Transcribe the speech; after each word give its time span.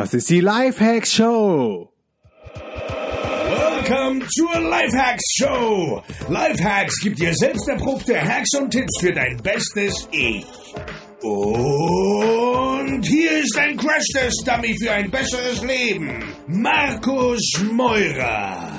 Das 0.00 0.14
ist 0.14 0.30
die 0.30 0.40
Lifehacks 0.40 1.12
Show. 1.12 1.92
Willkommen 3.76 4.26
zur 4.30 4.58
Lifehacks 4.58 5.34
Show. 5.34 6.02
Lifehacks 6.30 6.94
gibt 7.02 7.18
dir 7.18 7.34
selbst 7.34 7.68
erprobte 7.68 8.18
Hacks 8.18 8.48
und 8.58 8.70
Tipps 8.70 8.98
für 8.98 9.12
dein 9.12 9.36
bestes 9.42 10.08
Ich. 10.10 10.46
Und 11.20 13.02
hier 13.06 13.42
ist 13.42 13.58
ein 13.58 13.76
Crash-Test-Dummy 13.76 14.74
für 14.82 14.90
ein 14.90 15.10
besseres 15.10 15.62
Leben. 15.62 16.24
Markus 16.46 17.42
Meurer. 17.70 18.70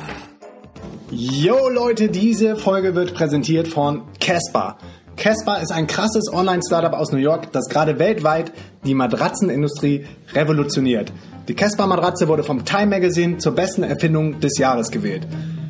Yo 1.11 1.69
Leute, 1.69 2.09
diese 2.09 2.55
Folge 2.55 2.95
wird 2.95 3.13
präsentiert 3.13 3.67
von 3.67 4.07
Casper. 4.19 4.79
Casper 5.21 5.61
ist 5.61 5.71
ein 5.71 5.85
krasses 5.85 6.33
Online-Startup 6.33 6.93
aus 6.93 7.11
New 7.11 7.19
York, 7.19 7.51
das 7.51 7.69
gerade 7.69 7.99
weltweit 7.99 8.51
die 8.83 8.95
Matratzenindustrie 8.95 10.07
revolutioniert. 10.33 11.13
Die 11.47 11.53
Casper-Matratze 11.53 12.27
wurde 12.27 12.41
vom 12.41 12.65
Time 12.65 12.87
Magazine 12.87 13.37
zur 13.37 13.53
besten 13.53 13.83
Erfindung 13.83 14.39
des 14.39 14.57
Jahres 14.57 14.89
gewählt. 14.89 15.27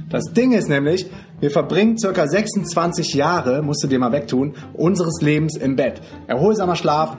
Das 0.10 0.32
Ding 0.32 0.54
ist 0.54 0.70
nämlich, 0.70 1.06
wir 1.42 1.52
verbringen 1.52 1.98
circa 1.98 2.30
26 2.30 3.14
Jahre, 3.14 3.62
musst 3.62 3.84
du 3.84 3.90
dir 3.90 4.00
mal 4.00 4.14
wegtun, 4.14 4.54
unseres 4.72 5.22
Lebens 5.22 5.58
im 5.58 5.76
Bett. 5.76 6.00
Erholsamer 6.28 6.78
Schlaf 6.78 7.18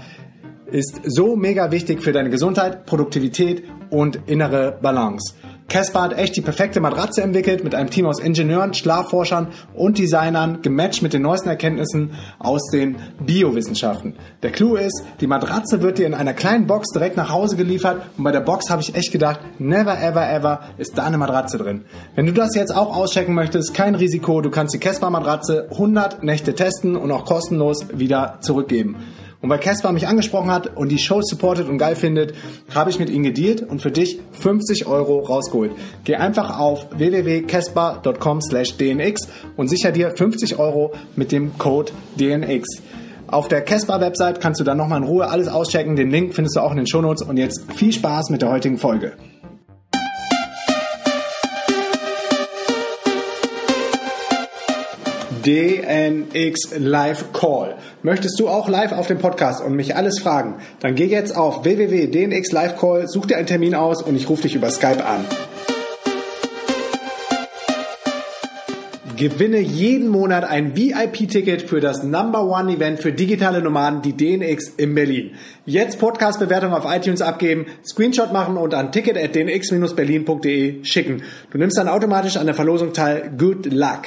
ist 0.70 1.02
so 1.04 1.37
mega 1.37 1.70
wichtig 1.70 2.02
für 2.02 2.12
deine 2.12 2.30
Gesundheit, 2.30 2.87
Produktivität 2.87 3.64
und 3.90 4.20
innere 4.24 4.78
Balance. 4.80 5.34
Casper 5.69 6.02
hat 6.02 6.19
echt 6.19 6.37
die 6.37 6.41
perfekte 6.41 6.80
Matratze 6.80 7.23
entwickelt 7.23 7.65
mit 7.65 7.75
einem 7.75 7.91
Team 7.91 8.07
aus 8.07 8.21
Ingenieuren, 8.21 8.75
Schlafforschern 8.75 9.48
und 9.75 9.98
Designern, 9.98 10.61
gematcht 10.62 11.02
mit 11.02 11.12
den 11.12 11.23
neuesten 11.23 11.48
Erkenntnissen 11.48 12.12
aus 12.38 12.69
den 12.73 12.97
Biowissenschaften. 13.25 14.15
Der 14.43 14.51
Clou 14.51 14.77
ist, 14.77 15.02
die 15.21 15.27
Matratze 15.27 15.83
wird 15.83 15.98
dir 15.98 16.07
in 16.07 16.15
einer 16.15 16.35
kleinen 16.35 16.66
Box 16.66 16.88
direkt 16.93 17.16
nach 17.16 17.30
Hause 17.30 17.57
geliefert 17.57 18.02
und 18.19 18.25
bei 18.25 18.33
der 18.33 18.41
Box 18.41 18.71
habe 18.71 18.83
ich 18.83 18.95
echt 18.95 19.12
gedacht, 19.12 19.41
never 19.59 19.98
ever 20.01 20.30
ever 20.30 20.61
ist 20.79 20.98
da 20.98 21.05
eine 21.05 21.19
Matratze 21.19 21.59
drin. 21.59 21.85
Wenn 22.15 22.26
du 22.26 22.32
das 22.32 22.54
jetzt 22.54 22.74
auch 22.74 22.95
auschecken 22.97 23.35
möchtest, 23.35 23.74
kein 23.74 23.95
Risiko, 23.95 24.41
du 24.41 24.51
kannst 24.51 24.74
die 24.74 24.79
Casper 24.79 25.10
Matratze 25.10 25.69
100 25.71 26.23
Nächte 26.23 26.54
testen 26.54 26.97
und 26.97 27.10
auch 27.10 27.24
kostenlos 27.24 27.87
wieder 27.93 28.38
zurückgeben. 28.41 28.97
Und 29.43 29.51
weil 29.51 29.59
Casper 29.59 29.93
mich 29.93 30.07
angesprochen 30.07 30.51
hat 30.51 30.76
und 30.76 30.88
die 30.90 30.98
Show 30.98 31.21
supportet 31.21 31.68
und 31.68 31.76
geil 31.76 31.96
findet, 31.96 32.35
habe 32.74 32.90
ich 32.90 32.98
mit 32.98 33.10
ihnen 33.10 33.24
gedealt 33.24 33.62
und 33.62 33.82
für 33.82 33.90
dich 33.90 34.21
50 34.32 34.87
Euro 34.87 35.18
rausgeholt. 35.18 35.73
Geh 36.04 36.15
einfach 36.15 36.59
auf 36.59 36.87
www.casper.com 36.96 38.40
slash 38.40 38.76
dnx 38.76 39.29
und 39.57 39.68
sicher 39.68 39.90
dir 39.90 40.13
50 40.16 40.59
Euro 40.59 40.93
mit 41.16 41.32
dem 41.32 41.59
Code 41.59 41.93
DNX. 42.18 42.82
Auf 43.26 43.48
der 43.48 43.63
Casper-Website 43.63 44.40
kannst 44.40 44.60
du 44.60 44.65
dann 44.65 44.76
nochmal 44.76 44.98
in 44.98 45.09
Ruhe 45.09 45.29
alles 45.29 45.48
auschecken. 45.48 45.96
Den 45.96 46.10
Link 46.10 46.35
findest 46.35 46.57
du 46.57 46.60
auch 46.60 46.70
in 46.70 46.76
den 46.76 46.87
Shownotes. 46.87 47.23
Und 47.26 47.38
jetzt 47.38 47.65
viel 47.74 47.93
Spaß 47.93 48.29
mit 48.29 48.43
der 48.43 48.51
heutigen 48.51 48.76
Folge. 48.76 49.13
DNX 55.45 56.79
Live 56.79 57.32
Call. 57.32 57.76
Möchtest 58.02 58.38
du 58.38 58.48
auch 58.48 58.68
live 58.68 58.93
auf 58.93 59.09
dem 59.09 59.18
Podcast 59.18 59.65
und 59.65 59.74
mich 59.74 59.96
alles 59.96 60.21
fragen? 60.21 60.54
Dann 60.80 60.95
geh 60.95 61.07
jetzt 61.07 61.37
auf 61.37 61.65
www.dnx 61.65 62.52
Live 62.52 62.79
Call, 62.79 63.09
such 63.09 63.26
dir 63.26 63.37
einen 63.37 63.46
Termin 63.46 63.74
aus 63.74 64.03
und 64.03 64.16
ich 64.16 64.28
rufe 64.28 64.43
dich 64.43 64.54
über 64.54 64.70
Skype 64.70 65.04
an. 65.04 65.25
Gewinne 69.16 69.59
jeden 69.59 70.09
Monat 70.09 70.44
ein 70.44 70.76
VIP-Ticket 70.76 71.62
für 71.62 71.81
das 71.81 72.03
Number 72.03 72.44
One 72.44 72.72
Event 72.72 72.98
für 73.00 73.12
digitale 73.12 73.62
Nomaden, 73.62 74.03
die 74.03 74.16
DNX 74.16 74.70
in 74.76 74.94
Berlin. 74.94 75.32
Jetzt 75.65 75.98
Podcast-Bewertung 76.00 76.72
auf 76.72 76.84
iTunes 76.87 77.22
abgeben, 77.22 77.66
Screenshot 77.84 78.32
machen 78.32 78.56
und 78.56 78.75
an 78.75 78.91
ticket.dnx-berlin.de 78.91 80.84
schicken. 80.84 81.22
Du 81.50 81.59
nimmst 81.59 81.78
dann 81.78 81.88
automatisch 81.88 82.37
an 82.37 82.47
der 82.47 82.54
Verlosung 82.56 82.93
teil. 82.93 83.31
Good 83.37 83.66
luck! 83.72 84.03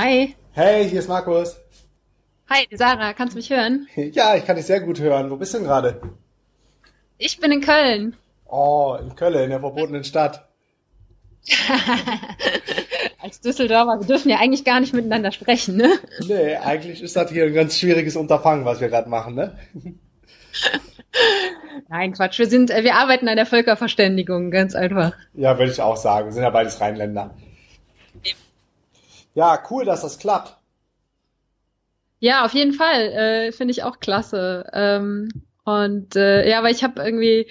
Hi. 0.00 0.36
Hey, 0.52 0.88
hier 0.88 1.00
ist 1.00 1.08
Markus. 1.08 1.56
Hi, 2.48 2.68
Sarah, 2.70 3.14
kannst 3.14 3.34
du 3.34 3.38
mich 3.38 3.50
hören? 3.50 3.88
Ja, 3.96 4.36
ich 4.36 4.46
kann 4.46 4.54
dich 4.54 4.66
sehr 4.66 4.78
gut 4.78 5.00
hören. 5.00 5.28
Wo 5.28 5.34
bist 5.34 5.54
du 5.54 5.58
denn 5.58 5.66
gerade? 5.66 6.00
Ich 7.16 7.40
bin 7.40 7.50
in 7.50 7.60
Köln. 7.60 8.14
Oh, 8.46 8.96
in 9.00 9.16
Köln, 9.16 9.34
in 9.34 9.50
der 9.50 9.58
verbotenen 9.58 10.04
Stadt. 10.04 10.46
Als 13.20 13.40
Düsseldorfer, 13.40 13.98
wir 13.98 14.06
dürfen 14.06 14.30
ja 14.30 14.38
eigentlich 14.38 14.64
gar 14.64 14.78
nicht 14.78 14.94
miteinander 14.94 15.32
sprechen, 15.32 15.76
ne? 15.76 15.98
Nee, 16.28 16.54
eigentlich 16.54 17.02
ist 17.02 17.16
das 17.16 17.32
hier 17.32 17.46
ein 17.46 17.54
ganz 17.54 17.76
schwieriges 17.76 18.14
Unterfangen, 18.14 18.64
was 18.64 18.80
wir 18.80 18.90
gerade 18.90 19.08
machen, 19.08 19.34
ne? 19.34 19.58
Nein, 21.88 22.12
Quatsch. 22.12 22.38
Wir 22.38 22.48
sind, 22.48 22.70
äh, 22.70 22.84
wir 22.84 22.94
arbeiten 22.94 23.26
an 23.26 23.34
der 23.34 23.46
Völkerverständigung, 23.46 24.52
ganz 24.52 24.76
einfach. 24.76 25.14
Ja, 25.34 25.58
würde 25.58 25.72
ich 25.72 25.82
auch 25.82 25.96
sagen. 25.96 26.28
Wir 26.28 26.32
sind 26.34 26.44
ja 26.44 26.50
beides 26.50 26.80
Rheinländer. 26.80 27.34
Ja, 29.34 29.62
cool, 29.70 29.84
dass 29.84 30.02
das 30.02 30.18
klappt. 30.18 30.56
Ja, 32.20 32.44
auf 32.44 32.52
jeden 32.54 32.72
Fall. 32.72 33.00
Äh, 33.12 33.52
Finde 33.52 33.72
ich 33.72 33.82
auch 33.84 34.00
klasse. 34.00 34.68
Ähm, 34.72 35.28
und 35.68 36.16
äh, 36.16 36.48
ja, 36.48 36.62
weil 36.62 36.72
ich 36.72 36.82
habe 36.82 37.02
irgendwie 37.02 37.46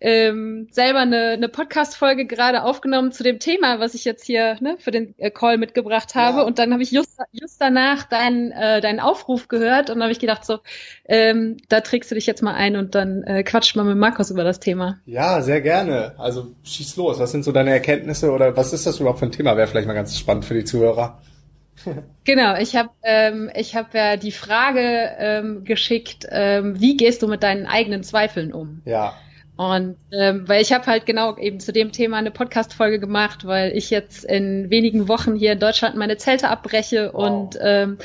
ähm, 0.00 0.66
selber 0.72 1.00
eine, 1.00 1.30
eine 1.30 1.48
Podcast-Folge 1.48 2.26
gerade 2.26 2.64
aufgenommen 2.64 3.12
zu 3.12 3.22
dem 3.22 3.38
Thema, 3.38 3.78
was 3.78 3.94
ich 3.94 4.04
jetzt 4.04 4.24
hier 4.24 4.56
ne, 4.60 4.76
für 4.80 4.90
den 4.90 5.14
äh, 5.18 5.30
Call 5.30 5.56
mitgebracht 5.56 6.16
habe. 6.16 6.38
Ja. 6.38 6.44
Und 6.44 6.58
dann 6.58 6.72
habe 6.72 6.82
ich 6.82 6.90
just, 6.90 7.18
just 7.30 7.60
danach 7.60 8.04
deinen 8.04 8.50
äh, 8.50 8.80
deinen 8.80 8.98
Aufruf 8.98 9.46
gehört 9.46 9.88
und 9.88 10.02
habe 10.02 10.10
ich 10.10 10.18
gedacht, 10.18 10.44
so, 10.44 10.58
ähm, 11.04 11.58
da 11.68 11.80
trägst 11.80 12.10
du 12.10 12.16
dich 12.16 12.26
jetzt 12.26 12.42
mal 12.42 12.54
ein 12.54 12.74
und 12.74 12.96
dann 12.96 13.22
äh, 13.22 13.44
quatscht 13.44 13.76
mal 13.76 13.84
mit 13.84 13.98
Markus 13.98 14.32
über 14.32 14.42
das 14.42 14.58
Thema. 14.58 14.98
Ja, 15.06 15.40
sehr 15.40 15.60
gerne. 15.60 16.14
Also 16.18 16.48
schieß 16.64 16.96
los. 16.96 17.20
Was 17.20 17.30
sind 17.30 17.44
so 17.44 17.52
deine 17.52 17.70
Erkenntnisse 17.70 18.32
oder 18.32 18.56
was 18.56 18.72
ist 18.72 18.86
das 18.86 18.98
überhaupt 18.98 19.20
für 19.20 19.26
ein 19.26 19.32
Thema? 19.32 19.56
Wäre 19.56 19.68
vielleicht 19.68 19.86
mal 19.86 19.94
ganz 19.94 20.18
spannend 20.18 20.44
für 20.44 20.54
die 20.54 20.64
Zuhörer. 20.64 21.20
Genau, 22.24 22.56
ich 22.56 22.76
habe 22.76 22.90
ähm, 23.02 23.50
ich 23.54 23.74
hab 23.74 23.94
ja 23.94 24.16
die 24.16 24.32
Frage 24.32 25.10
ähm, 25.18 25.64
geschickt, 25.64 26.26
ähm, 26.30 26.80
wie 26.80 26.96
gehst 26.96 27.22
du 27.22 27.28
mit 27.28 27.42
deinen 27.42 27.66
eigenen 27.66 28.02
Zweifeln 28.02 28.52
um? 28.52 28.82
Ja. 28.84 29.14
Und 29.60 29.96
ähm, 30.10 30.48
weil 30.48 30.62
ich 30.62 30.72
habe 30.72 30.86
halt 30.86 31.04
genau 31.04 31.36
eben 31.36 31.60
zu 31.60 31.70
dem 31.70 31.92
Thema 31.92 32.16
eine 32.16 32.30
Podcast-Folge 32.30 32.98
gemacht, 32.98 33.46
weil 33.46 33.76
ich 33.76 33.90
jetzt 33.90 34.24
in 34.24 34.70
wenigen 34.70 35.06
Wochen 35.06 35.34
hier 35.34 35.52
in 35.52 35.58
Deutschland 35.58 35.96
meine 35.96 36.16
Zelte 36.16 36.48
abbreche 36.48 37.10
wow. 37.12 37.22
und 37.22 37.58
ähm, 37.60 37.98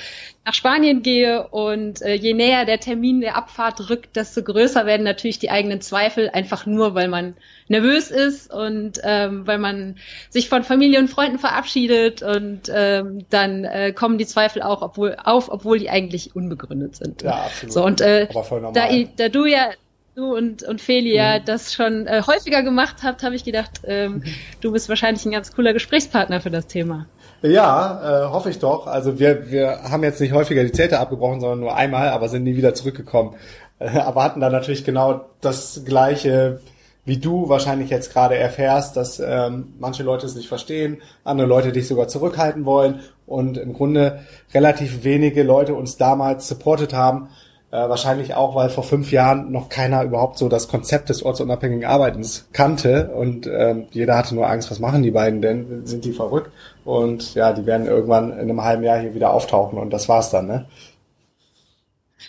nach 0.43 0.53
Spanien 0.53 1.01
gehe 1.01 1.47
und 1.47 2.01
äh, 2.01 2.16
je 2.16 2.33
näher 2.33 2.66
der 2.66 2.81
Termin 2.81 3.21
der 3.21 3.38
Abfahrt 3.38 3.89
rückt, 3.89 4.17
desto 4.17 4.43
größer 4.43 4.85
werden 4.85 5.03
natürlich 5.03 5.39
die 5.39 5.49
eigenen 5.49 5.79
Zweifel, 5.79 6.29
einfach 6.29 6.66
nur 6.66 6.93
weil 6.93 7.07
man 7.07 7.38
nervös 7.69 8.11
ist 8.11 8.53
und 8.53 8.99
ähm, 9.05 9.47
weil 9.47 9.57
man 9.57 9.95
sich 10.29 10.49
von 10.49 10.63
Familie 10.63 10.99
und 10.99 11.07
Freunden 11.07 11.39
verabschiedet 11.39 12.22
und 12.22 12.63
ähm, 12.69 13.25
dann 13.29 13.63
äh, 13.63 13.93
kommen 13.93 14.17
die 14.17 14.27
Zweifel 14.27 14.61
auch 14.61 14.81
obwohl, 14.81 15.16
auf, 15.23 15.49
obwohl 15.49 15.79
die 15.79 15.89
eigentlich 15.89 16.35
unbegründet 16.35 16.97
sind. 16.97 17.22
Ja, 17.22 17.45
absolut. 17.45 17.73
So, 17.73 17.85
und 17.85 18.01
äh, 18.01 18.27
da, 18.73 18.89
da 19.16 19.29
du 19.29 19.45
ja 19.45 19.69
du 20.16 20.36
und, 20.36 20.64
und 20.64 20.81
Feli 20.81 21.14
ja 21.14 21.40
mhm. 21.40 21.46
das 21.46 21.74
schon 21.74 22.08
äh, 22.08 22.24
häufiger 22.26 22.64
gemacht 22.64 22.98
habt, 23.03 23.24
habe 23.24 23.36
ich 23.36 23.44
gedacht, 23.44 23.81
ähm, 23.86 24.24
du 24.62 24.72
bist 24.72 24.90
wahrscheinlich 24.90 25.26
ein 25.26 25.31
ganz 25.31 25.53
cooler 25.53 25.74
Gesprächspartner 25.74 26.42
für 26.42 26.50
das 26.50 26.68
Thema. 26.68 27.08
Ja, 27.42 28.26
äh, 28.26 28.30
hoffe 28.30 28.50
ich 28.50 28.59
doch. 28.59 28.88
Also 28.88 29.20
wir, 29.20 29.52
wir 29.52 29.84
haben 29.84 30.03
jetzt 30.03 30.22
nicht 30.22 30.34
häufiger 30.34 30.64
die 30.64 30.72
Zelte 30.72 31.00
abgebrochen, 31.00 31.42
sondern 31.42 31.59
nur 31.59 31.76
einmal, 31.76 32.09
aber 32.09 32.30
sind 32.30 32.44
nie 32.44 32.56
wieder 32.56 32.74
zurückgekommen. 32.74 33.35
Äh, 33.78 34.00
aber 34.00 34.23
hatten 34.23 34.40
dann 34.40 34.53
natürlich 34.53 34.85
genau 34.85 35.26
das 35.41 35.84
gleiche, 35.85 36.61
wie 37.03 37.18
du 37.18 37.50
wahrscheinlich 37.50 37.90
jetzt 37.90 38.14
gerade 38.14 38.35
erfährst, 38.35 38.96
dass 38.96 39.20
ähm, 39.20 39.73
manche 39.79 40.03
Leute 40.03 40.26
es 40.26 40.35
nicht 40.35 40.47
verstehen, 40.47 41.02
andere 41.23 41.47
Leute 41.47 41.72
dich 41.72 41.88
sogar 41.88 42.08
zurückhalten 42.08 42.66
wollen 42.66 43.02
und 43.28 43.58
im 43.58 43.73
Grunde 43.73 44.22
relativ 44.53 45.03
wenige 45.03 45.44
Leute 45.44 45.76
uns 45.76 45.97
damals 45.97 46.47
supportet 46.47 46.94
haben, 46.94 47.29
äh, 47.75 47.89
wahrscheinlich 47.89 48.35
auch, 48.35 48.55
weil 48.55 48.69
vor 48.69 48.83
fünf 48.83 49.11
Jahren 49.11 49.51
noch 49.51 49.67
keiner 49.67 50.03
überhaupt 50.03 50.37
so 50.37 50.47
das 50.47 50.69
Konzept 50.69 51.09
des 51.09 51.23
ortsunabhängigen 51.23 51.83
Arbeitens 51.83 52.47
kannte 52.53 53.09
und 53.09 53.47
ähm, 53.47 53.85
jeder 53.91 54.17
hatte 54.17 54.33
nur 54.33 54.49
Angst, 54.49 54.72
was 54.72 54.79
machen 54.79 55.03
die 55.03 55.11
beiden 55.11 55.41
denn? 55.41 55.85
Sind 55.85 56.05
die 56.05 56.13
verrückt? 56.13 56.51
Und 56.85 57.35
ja, 57.35 57.51
die 57.51 57.66
werden 57.66 57.87
irgendwann 57.87 58.31
in 58.31 58.39
einem 58.39 58.63
halben 58.63 58.83
Jahr 58.83 58.99
hier 58.99 59.13
wieder 59.13 59.33
auftauchen 59.33 59.77
und 59.77 59.91
das 59.91 60.07
war's 60.07 60.29
dann, 60.29 60.47
ne? 60.47 60.66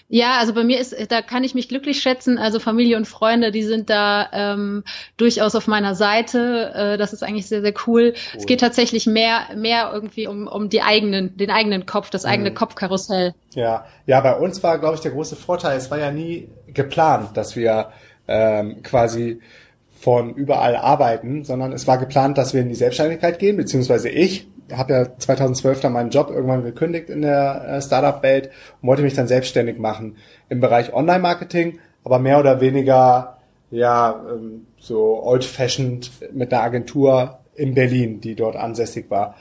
Ja, 0.08 0.38
also 0.38 0.54
bei 0.54 0.62
mir 0.62 0.78
ist, 0.78 0.94
da 1.10 1.20
kann 1.20 1.42
ich 1.42 1.54
mich 1.54 1.68
glücklich 1.68 2.00
schätzen. 2.00 2.38
Also 2.38 2.60
Familie 2.60 2.96
und 2.96 3.06
Freunde, 3.06 3.50
die 3.50 3.64
sind 3.64 3.90
da 3.90 4.28
ähm, 4.32 4.84
durchaus 5.16 5.54
auf 5.56 5.66
meiner 5.66 5.94
Seite. 5.94 6.72
Äh, 6.74 6.98
das 6.98 7.12
ist 7.12 7.24
eigentlich 7.24 7.46
sehr, 7.46 7.62
sehr 7.62 7.74
cool. 7.86 7.86
cool. 7.86 8.14
Es 8.36 8.46
geht 8.46 8.60
tatsächlich 8.60 9.06
mehr, 9.06 9.48
mehr 9.56 9.90
irgendwie 9.92 10.26
um, 10.26 10.46
um 10.46 10.68
die 10.68 10.82
eigenen, 10.82 11.36
den 11.36 11.50
eigenen 11.50 11.86
Kopf, 11.86 12.10
das 12.10 12.24
eigene 12.24 12.50
mhm. 12.50 12.54
Kopfkarussell. 12.54 13.34
Ja, 13.54 13.86
ja, 14.06 14.20
bei 14.20 14.36
uns 14.36 14.62
war, 14.62 14.78
glaube 14.78 14.94
ich, 14.94 15.00
der 15.00 15.12
große 15.12 15.36
Vorteil. 15.36 15.76
Es 15.76 15.90
war 15.90 15.98
ja 15.98 16.10
nie 16.10 16.48
geplant, 16.68 17.36
dass 17.36 17.56
wir 17.56 17.90
ähm, 18.28 18.82
quasi 18.82 19.40
von 19.98 20.34
überall 20.34 20.76
arbeiten, 20.76 21.44
sondern 21.44 21.72
es 21.72 21.86
war 21.86 21.98
geplant, 21.98 22.38
dass 22.38 22.54
wir 22.54 22.60
in 22.60 22.68
die 22.68 22.74
Selbstständigkeit 22.74 23.38
gehen, 23.38 23.56
beziehungsweise 23.56 24.08
ich 24.08 24.46
habe 24.72 24.92
ja 24.92 25.18
2012 25.18 25.80
dann 25.80 25.92
meinen 25.92 26.10
Job 26.10 26.30
irgendwann 26.30 26.64
gekündigt 26.64 27.10
in 27.10 27.22
der 27.22 27.64
äh, 27.68 27.82
Startup-Welt 27.82 28.50
und 28.80 28.88
wollte 28.88 29.02
mich 29.02 29.14
dann 29.14 29.28
selbstständig 29.28 29.78
machen 29.78 30.16
im 30.48 30.60
Bereich 30.60 30.92
Online-Marketing, 30.92 31.78
aber 32.04 32.18
mehr 32.18 32.38
oder 32.38 32.60
weniger 32.60 33.38
ja 33.70 34.24
ähm, 34.30 34.66
so 34.78 35.22
old-fashioned 35.22 36.10
mit 36.32 36.52
einer 36.52 36.62
Agentur 36.62 37.38
in 37.54 37.74
Berlin, 37.74 38.20
die 38.20 38.34
dort 38.34 38.56
ansässig 38.56 39.10
war. 39.10 39.34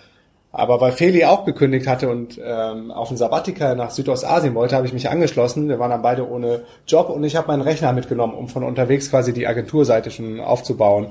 Aber 0.58 0.80
weil 0.80 0.94
Feli 0.94 1.26
auch 1.26 1.44
gekündigt 1.44 1.86
hatte 1.86 2.08
und 2.08 2.40
ähm, 2.42 2.90
auf 2.90 3.12
ein 3.12 3.18
Sabbatiker 3.18 3.76
nach 3.76 3.92
Südostasien 3.92 4.56
wollte, 4.56 4.78
habe 4.78 4.88
ich 4.88 4.94
mich 4.94 5.10
angeschlossen. 5.10 5.68
Wir 5.68 5.80
waren 5.80 5.90
dann 5.90 6.02
beide 6.02 6.30
ohne 6.30 6.62
Job 6.88 7.10
und 7.10 7.26
ich 7.26 7.36
habe 7.36 7.50
meinen 7.50 7.62
Rechner 7.62 7.92
mitgenommen, 7.92 8.34
um 8.34 8.48
von 8.48 8.64
unterwegs 8.64 9.10
quasi 9.10 9.34
die 9.34 9.48
Agenturseite 9.48 10.12
schon 10.12 10.40
aufzubauen. 10.40 11.08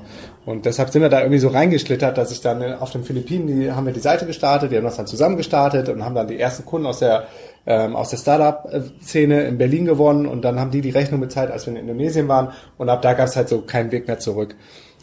Und 0.47 0.65
deshalb 0.65 0.89
sind 0.89 1.03
wir 1.03 1.09
da 1.09 1.19
irgendwie 1.19 1.37
so 1.37 1.49
reingeschlittert, 1.49 2.17
dass 2.17 2.31
ich 2.31 2.41
dann 2.41 2.73
auf 2.73 2.89
den 2.89 3.03
Philippinen, 3.03 3.45
die 3.45 3.71
haben 3.71 3.85
wir 3.85 3.93
die 3.93 3.99
Seite 3.99 4.25
gestartet, 4.25 4.71
die 4.71 4.77
haben 4.77 4.83
das 4.83 4.97
dann 4.97 5.05
zusammen 5.05 5.37
gestartet 5.37 5.89
und 5.89 6.03
haben 6.03 6.15
dann 6.15 6.27
die 6.27 6.39
ersten 6.39 6.65
Kunden 6.65 6.87
aus 6.87 6.97
der 6.97 7.27
ähm, 7.67 7.95
aus 7.95 8.09
der 8.09 8.17
Startup-Szene 8.17 9.43
in 9.43 9.57
Berlin 9.57 9.85
gewonnen 9.85 10.25
und 10.25 10.43
dann 10.43 10.59
haben 10.59 10.71
die 10.71 10.81
die 10.81 10.91
Rechnung 10.91 11.19
bezahlt, 11.19 11.51
als 11.51 11.65
wir 11.65 11.73
in 11.73 11.79
Indonesien 11.79 12.27
waren 12.27 12.51
und 12.77 12.89
ab 12.89 13.01
da 13.01 13.13
gab 13.13 13.27
es 13.27 13.35
halt 13.35 13.49
so 13.49 13.61
keinen 13.61 13.91
Weg 13.91 14.07
mehr 14.07 14.19
zurück. 14.19 14.55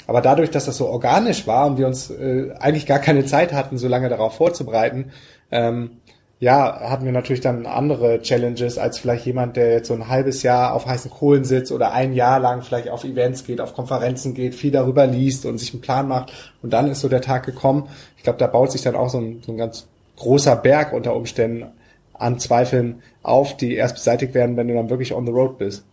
Aber 0.06 0.20
dadurch, 0.20 0.50
dass 0.50 0.66
das 0.66 0.76
so 0.76 0.88
organisch 0.88 1.46
war 1.46 1.66
und 1.66 1.78
wir 1.78 1.86
uns 1.86 2.10
äh, 2.10 2.50
eigentlich 2.58 2.86
gar 2.86 2.98
keine 2.98 3.24
Zeit 3.24 3.52
hatten, 3.52 3.78
so 3.78 3.88
lange 3.88 4.08
darauf 4.08 4.34
vorzubereiten, 4.34 5.12
ähm, 5.50 5.98
ja, 6.42 6.80
hatten 6.90 7.04
wir 7.04 7.12
natürlich 7.12 7.40
dann 7.40 7.66
andere 7.66 8.20
Challenges 8.20 8.76
als 8.76 8.98
vielleicht 8.98 9.26
jemand, 9.26 9.56
der 9.56 9.70
jetzt 9.70 9.86
so 9.86 9.94
ein 9.94 10.08
halbes 10.08 10.42
Jahr 10.42 10.74
auf 10.74 10.86
heißen 10.86 11.08
Kohlen 11.08 11.44
sitzt 11.44 11.70
oder 11.70 11.92
ein 11.92 12.14
Jahr 12.14 12.40
lang 12.40 12.62
vielleicht 12.62 12.88
auf 12.88 13.04
Events 13.04 13.44
geht, 13.44 13.60
auf 13.60 13.74
Konferenzen 13.74 14.34
geht, 14.34 14.56
viel 14.56 14.72
darüber 14.72 15.06
liest 15.06 15.46
und 15.46 15.58
sich 15.58 15.72
einen 15.72 15.82
Plan 15.82 16.08
macht. 16.08 16.32
Und 16.60 16.72
dann 16.72 16.90
ist 16.90 17.00
so 17.00 17.08
der 17.08 17.20
Tag 17.20 17.46
gekommen. 17.46 17.88
Ich 18.16 18.24
glaube, 18.24 18.40
da 18.40 18.48
baut 18.48 18.72
sich 18.72 18.82
dann 18.82 18.96
auch 18.96 19.08
so 19.08 19.18
ein, 19.18 19.40
so 19.46 19.52
ein 19.52 19.56
ganz 19.56 19.86
großer 20.16 20.56
Berg 20.56 20.92
unter 20.92 21.14
Umständen 21.14 21.66
an 22.12 22.40
Zweifeln 22.40 23.02
auf, 23.22 23.56
die 23.56 23.76
erst 23.76 23.94
beseitigt 23.94 24.34
werden, 24.34 24.56
wenn 24.56 24.66
du 24.66 24.74
dann 24.74 24.90
wirklich 24.90 25.14
on 25.14 25.26
the 25.26 25.32
road 25.32 25.58
bist. 25.58 25.84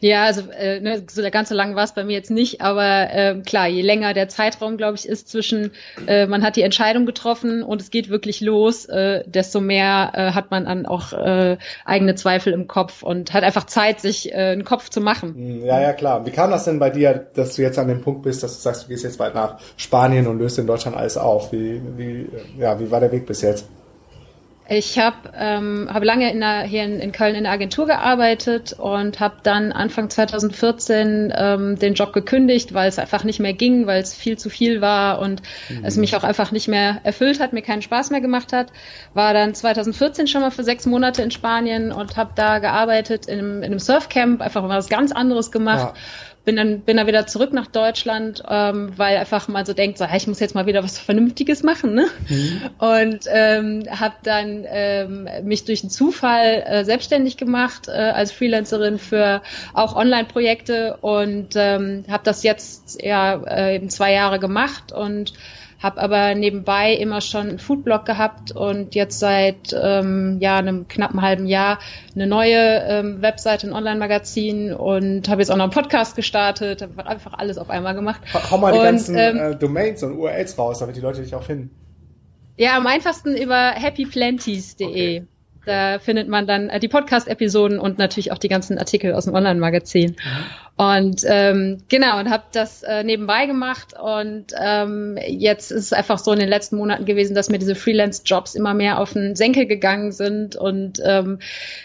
Ja, 0.00 0.24
also 0.24 0.42
äh, 0.50 0.80
ne, 0.80 1.02
so 1.10 1.22
der 1.22 1.30
ganze 1.30 1.54
lang 1.54 1.74
war 1.74 1.84
es 1.84 1.92
bei 1.92 2.04
mir 2.04 2.12
jetzt 2.12 2.30
nicht, 2.30 2.60
aber 2.60 3.12
äh, 3.12 3.40
klar, 3.44 3.68
je 3.68 3.82
länger 3.82 4.14
der 4.14 4.28
Zeitraum, 4.28 4.76
glaube 4.76 4.96
ich, 4.96 5.08
ist 5.08 5.28
zwischen, 5.28 5.72
äh, 6.06 6.26
man 6.26 6.42
hat 6.42 6.56
die 6.56 6.62
Entscheidung 6.62 7.06
getroffen 7.06 7.62
und 7.62 7.80
es 7.80 7.90
geht 7.90 8.08
wirklich 8.08 8.40
los, 8.40 8.86
äh, 8.86 9.22
desto 9.26 9.60
mehr 9.60 10.12
äh, 10.14 10.32
hat 10.32 10.50
man 10.50 10.64
dann 10.64 10.86
auch 10.86 11.12
äh, 11.12 11.58
eigene 11.84 12.14
Zweifel 12.14 12.52
im 12.52 12.68
Kopf 12.68 13.02
und 13.02 13.32
hat 13.32 13.44
einfach 13.44 13.64
Zeit, 13.64 14.00
sich 14.00 14.32
äh, 14.32 14.36
einen 14.36 14.64
Kopf 14.64 14.88
zu 14.88 15.00
machen. 15.00 15.34
Hm, 15.34 15.64
ja, 15.64 15.80
ja, 15.80 15.92
klar. 15.92 16.26
Wie 16.26 16.30
kam 16.30 16.50
das 16.50 16.64
denn 16.64 16.78
bei 16.78 16.90
dir, 16.90 17.26
dass 17.34 17.56
du 17.56 17.62
jetzt 17.62 17.78
an 17.78 17.88
dem 17.88 18.00
Punkt 18.00 18.22
bist, 18.22 18.42
dass 18.42 18.56
du 18.56 18.60
sagst, 18.60 18.84
du 18.84 18.88
gehst 18.88 19.04
jetzt 19.04 19.18
bald 19.18 19.34
nach 19.34 19.58
Spanien 19.76 20.26
und 20.26 20.38
löst 20.38 20.58
in 20.58 20.66
Deutschland 20.66 20.96
alles 20.96 21.16
auf? 21.16 21.52
Wie, 21.52 21.80
wie, 21.96 22.28
ja, 22.58 22.78
wie 22.78 22.90
war 22.90 23.00
der 23.00 23.12
Weg 23.12 23.26
bis 23.26 23.42
jetzt? 23.42 23.66
Ich 24.72 25.00
habe 25.00 25.32
ähm, 25.36 25.90
hab 25.92 26.04
lange 26.04 26.30
in 26.30 26.38
der, 26.38 26.62
hier 26.62 26.84
in, 26.84 27.00
in 27.00 27.10
Köln 27.10 27.34
in 27.34 27.42
der 27.42 27.52
Agentur 27.52 27.86
gearbeitet 27.86 28.72
und 28.72 29.18
habe 29.18 29.38
dann 29.42 29.72
Anfang 29.72 30.08
2014 30.08 31.32
ähm, 31.36 31.76
den 31.76 31.94
Job 31.94 32.12
gekündigt, 32.12 32.72
weil 32.72 32.88
es 32.88 33.00
einfach 33.00 33.24
nicht 33.24 33.40
mehr 33.40 33.52
ging, 33.52 33.88
weil 33.88 34.00
es 34.00 34.14
viel 34.14 34.38
zu 34.38 34.48
viel 34.48 34.80
war 34.80 35.18
und 35.18 35.42
mhm. 35.68 35.84
es 35.84 35.96
mich 35.96 36.14
auch 36.14 36.22
einfach 36.22 36.52
nicht 36.52 36.68
mehr 36.68 37.00
erfüllt 37.02 37.40
hat, 37.40 37.52
mir 37.52 37.62
keinen 37.62 37.82
Spaß 37.82 38.10
mehr 38.10 38.20
gemacht 38.20 38.52
hat. 38.52 38.68
War 39.12 39.34
dann 39.34 39.54
2014 39.56 40.28
schon 40.28 40.40
mal 40.40 40.52
für 40.52 40.62
sechs 40.62 40.86
Monate 40.86 41.22
in 41.22 41.32
Spanien 41.32 41.90
und 41.90 42.16
habe 42.16 42.30
da 42.36 42.60
gearbeitet 42.60 43.26
in 43.26 43.40
einem, 43.40 43.56
in 43.64 43.72
einem 43.72 43.80
Surfcamp, 43.80 44.40
einfach 44.40 44.62
mal 44.62 44.78
was 44.78 44.88
ganz 44.88 45.10
anderes 45.10 45.50
gemacht. 45.50 45.96
Ja 45.96 46.00
bin 46.44 46.56
dann 46.56 46.80
bin 46.80 46.96
dann 46.96 47.06
wieder 47.06 47.26
zurück 47.26 47.52
nach 47.52 47.66
Deutschland, 47.66 48.42
ähm, 48.48 48.92
weil 48.96 49.18
einfach 49.18 49.48
mal 49.48 49.66
so 49.66 49.74
denkt, 49.74 49.98
so, 49.98 50.06
hey, 50.06 50.16
ich 50.16 50.26
muss 50.26 50.40
jetzt 50.40 50.54
mal 50.54 50.66
wieder 50.66 50.82
was 50.82 50.98
Vernünftiges 50.98 51.62
machen, 51.62 51.94
ne? 51.94 52.06
Mhm. 52.28 52.62
Und 52.78 53.20
ähm, 53.28 53.84
habe 53.90 54.14
dann 54.22 54.64
ähm, 54.66 55.28
mich 55.42 55.64
durch 55.64 55.82
einen 55.82 55.90
Zufall 55.90 56.64
äh, 56.66 56.84
selbstständig 56.84 57.36
gemacht 57.36 57.88
äh, 57.88 57.92
als 57.92 58.32
Freelancerin 58.32 58.98
für 58.98 59.42
auch 59.74 59.96
Online-Projekte 59.96 60.96
und 61.02 61.50
ähm, 61.56 62.04
habe 62.08 62.24
das 62.24 62.42
jetzt 62.42 63.02
ja 63.02 63.34
äh, 63.46 63.76
eben 63.76 63.90
zwei 63.90 64.12
Jahre 64.12 64.38
gemacht 64.38 64.92
und 64.92 65.34
habe 65.80 66.00
aber 66.00 66.34
nebenbei 66.34 66.92
immer 66.92 67.20
schon 67.20 67.48
einen 67.48 67.58
Foodblog 67.58 68.04
gehabt 68.04 68.52
und 68.52 68.94
jetzt 68.94 69.18
seit 69.18 69.74
ähm, 69.74 70.36
ja 70.40 70.58
einem 70.58 70.88
knappen 70.88 71.22
halben 71.22 71.46
Jahr 71.46 71.78
eine 72.14 72.26
neue 72.26 72.82
ähm, 72.86 73.22
Webseite, 73.22 73.66
ein 73.66 73.72
Online-Magazin 73.72 74.74
und 74.74 75.28
habe 75.28 75.40
jetzt 75.40 75.50
auch 75.50 75.56
noch 75.56 75.64
einen 75.64 75.72
Podcast 75.72 76.16
gestartet, 76.16 76.82
habe 76.82 77.06
einfach 77.06 77.32
alles 77.32 77.56
auf 77.56 77.70
einmal 77.70 77.94
gemacht. 77.94 78.20
Hau 78.50 78.58
mal 78.58 78.72
die 78.72 78.78
und, 78.78 78.84
ganzen 78.84 79.16
ähm, 79.16 79.36
äh, 79.38 79.56
Domains 79.56 80.02
und 80.02 80.18
URLs 80.18 80.58
raus, 80.58 80.80
damit 80.80 80.96
die 80.96 81.00
Leute 81.00 81.22
dich 81.22 81.34
auch 81.34 81.42
finden. 81.42 81.70
Ja, 82.56 82.76
am 82.76 82.86
einfachsten 82.86 83.34
über 83.34 83.70
happyplanties.de. 83.70 84.86
Okay. 84.86 85.26
Da 85.64 85.98
findet 85.98 86.28
man 86.28 86.46
dann 86.46 86.68
äh, 86.68 86.80
die 86.80 86.88
Podcast-Episoden 86.88 87.78
und 87.78 87.98
natürlich 87.98 88.32
auch 88.32 88.38
die 88.38 88.48
ganzen 88.48 88.78
Artikel 88.78 89.14
aus 89.14 89.26
dem 89.26 89.34
Online-Magazin. 89.34 90.10
Mhm. 90.10 90.44
Und 90.80 91.26
ähm, 91.26 91.82
genau, 91.90 92.18
und 92.20 92.30
habe 92.30 92.44
das 92.52 92.82
äh, 92.82 93.04
nebenbei 93.04 93.44
gemacht. 93.44 93.92
Und 94.02 94.46
ähm, 94.58 95.18
jetzt 95.26 95.70
ist 95.70 95.84
es 95.84 95.92
einfach 95.92 96.18
so 96.18 96.32
in 96.32 96.38
den 96.38 96.48
letzten 96.48 96.76
Monaten 96.76 97.04
gewesen, 97.04 97.34
dass 97.34 97.50
mir 97.50 97.58
diese 97.58 97.74
Freelance-Jobs 97.74 98.54
immer 98.54 98.72
mehr 98.72 98.98
auf 98.98 99.12
den 99.12 99.36
Senkel 99.36 99.66
gegangen 99.66 100.10
sind. 100.10 100.56
Und 100.56 100.98
ähm, 101.04 101.38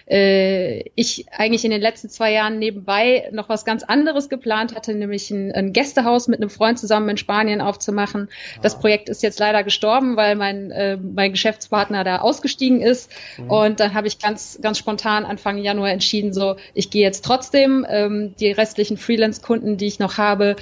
äh, 0.10 0.90
ich 0.96 1.26
eigentlich 1.38 1.66
in 1.66 1.72
den 1.72 1.82
letzten 1.82 2.08
zwei 2.08 2.32
Jahren 2.32 2.58
nebenbei 2.58 3.28
noch 3.34 3.50
was 3.50 3.66
ganz 3.66 3.84
anderes 3.84 4.30
geplant 4.30 4.74
hatte, 4.74 4.96
nämlich 4.96 5.30
ein, 5.30 5.52
ein 5.52 5.74
Gästehaus 5.74 6.30
mit 6.30 6.40
einem 6.40 6.50
Freund 6.50 6.80
zusammen 6.80 7.10
in 7.10 7.18
Spanien 7.18 7.60
aufzumachen. 7.60 8.30
Ah. 8.30 8.60
Das 8.62 8.80
Projekt 8.80 9.10
ist 9.10 9.22
jetzt 9.24 9.42
leider 9.42 9.66
gestorben, 9.66 10.16
weil 10.16 10.38
mein, 10.38 10.72
äh, 10.72 10.96
mein 10.96 11.32
Geschäftspartner 11.32 12.06
da 12.06 12.20
ausgestiegen 12.20 12.80
ist. 12.80 13.12
Mhm. 13.38 13.52
Und 13.52 13.80
dann 13.82 13.94
habe 13.94 14.08
ich 14.08 14.20
ganz, 14.20 14.58
ganz 14.62 14.78
spontan 14.78 15.26
Anfang 15.26 15.58
Januar 15.58 15.90
entschieden, 15.90 16.32
so, 16.32 16.56
ich 16.74 16.90
gehe 16.90 17.04
jetzt 17.04 17.26
trotzdem 17.26 17.86
ähm, 17.90 18.36
die 18.40 18.54
restlichen 18.54 18.85
restlichen 18.86 18.98
Freelance-Kunden, 18.98 19.78
die 19.78 19.88
ich 19.88 20.00
noch 20.00 20.18
habe, 20.18 20.56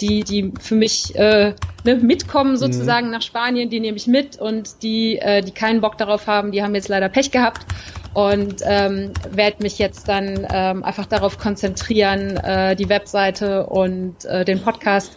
die, 0.00 0.24
die 0.24 0.52
für 0.60 0.74
mich 0.74 1.14
äh, 1.16 1.54
ne, 1.84 1.96
mitkommen 1.96 2.52
mhm. 2.52 2.56
sozusagen 2.56 3.06
mhm. 3.06 3.12
nach 3.12 3.22
Spanien, 3.22 3.70
die 3.70 3.80
nehme 3.80 3.96
ich 3.96 4.06
mit 4.06 4.38
und 4.38 4.82
die, 4.82 5.18
äh, 5.18 5.42
die 5.42 5.52
keinen 5.52 5.80
Bock 5.80 5.98
darauf 5.98 6.26
haben, 6.26 6.52
die 6.52 6.62
haben 6.62 6.74
jetzt 6.74 6.88
leider 6.88 7.08
Pech 7.08 7.30
gehabt 7.30 7.66
und 8.14 8.62
ähm, 8.64 9.12
werde 9.30 9.62
mich 9.62 9.78
jetzt 9.78 10.08
dann 10.08 10.46
ähm, 10.50 10.82
einfach 10.82 11.06
darauf 11.06 11.38
konzentrieren, 11.38 12.36
äh, 12.38 12.74
die 12.74 12.88
Webseite 12.88 13.66
und 13.66 14.24
äh, 14.24 14.44
den 14.44 14.60
Podcast 14.60 15.16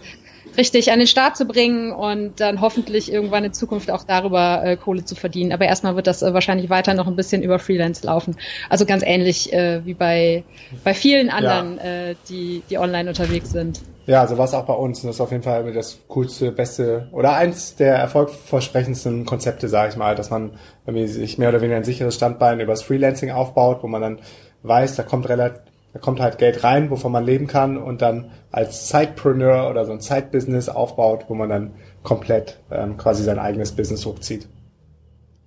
richtig 0.57 0.91
an 0.91 0.99
den 0.99 1.07
Start 1.07 1.37
zu 1.37 1.45
bringen 1.45 1.91
und 1.91 2.39
dann 2.39 2.61
hoffentlich 2.61 3.11
irgendwann 3.11 3.43
in 3.43 3.53
Zukunft 3.53 3.91
auch 3.91 4.03
darüber 4.03 4.63
äh, 4.63 4.77
Kohle 4.77 5.05
zu 5.05 5.15
verdienen. 5.15 5.51
Aber 5.51 5.65
erstmal 5.65 5.95
wird 5.95 6.07
das 6.07 6.21
äh, 6.21 6.33
wahrscheinlich 6.33 6.69
weiter 6.69 6.93
noch 6.93 7.07
ein 7.07 7.15
bisschen 7.15 7.41
über 7.41 7.59
Freelance 7.59 8.05
laufen. 8.05 8.35
Also 8.69 8.85
ganz 8.85 9.03
ähnlich 9.03 9.51
äh, 9.53 9.85
wie 9.85 9.93
bei, 9.93 10.43
bei 10.83 10.93
vielen 10.93 11.29
anderen, 11.29 11.77
ja. 11.77 11.83
äh, 11.83 12.15
die, 12.29 12.63
die 12.69 12.77
online 12.77 13.09
unterwegs 13.09 13.51
sind. 13.51 13.81
Ja, 14.07 14.25
so 14.27 14.37
war 14.37 14.45
es 14.45 14.53
auch 14.53 14.65
bei 14.65 14.73
uns. 14.73 15.01
Und 15.01 15.07
das 15.07 15.17
ist 15.17 15.21
auf 15.21 15.31
jeden 15.31 15.43
Fall 15.43 15.71
das 15.73 15.99
coolste, 16.07 16.51
beste 16.51 17.07
oder 17.11 17.33
eins 17.33 17.75
der 17.75 17.95
erfolgversprechendsten 17.95 19.25
Konzepte, 19.25 19.69
sage 19.69 19.91
ich 19.91 19.95
mal, 19.95 20.15
dass 20.15 20.29
man 20.29 20.57
sich 21.05 21.37
mehr 21.37 21.49
oder 21.49 21.61
weniger 21.61 21.77
ein 21.77 21.83
sicheres 21.83 22.15
Standbein 22.15 22.59
übers 22.59 22.81
Freelancing 22.81 23.31
aufbaut, 23.31 23.83
wo 23.83 23.87
man 23.87 24.01
dann 24.01 24.19
weiß, 24.63 24.95
da 24.95 25.03
kommt 25.03 25.29
relativ 25.29 25.70
da 25.93 25.99
kommt 25.99 26.19
halt 26.19 26.37
Geld 26.37 26.63
rein, 26.63 26.89
wovon 26.89 27.11
man 27.11 27.25
leben 27.25 27.47
kann 27.47 27.77
und 27.77 28.01
dann 28.01 28.31
als 28.51 28.87
Zeitpreneur 28.87 29.69
oder 29.69 29.85
so 29.85 29.91
ein 29.91 29.99
Zeitbusiness 29.99 30.69
aufbaut, 30.69 31.25
wo 31.27 31.35
man 31.35 31.49
dann 31.49 31.71
komplett 32.03 32.59
ähm, 32.71 32.97
quasi 32.97 33.23
sein 33.23 33.39
eigenes 33.39 33.73
Business 33.73 34.05
hochzieht. 34.05 34.47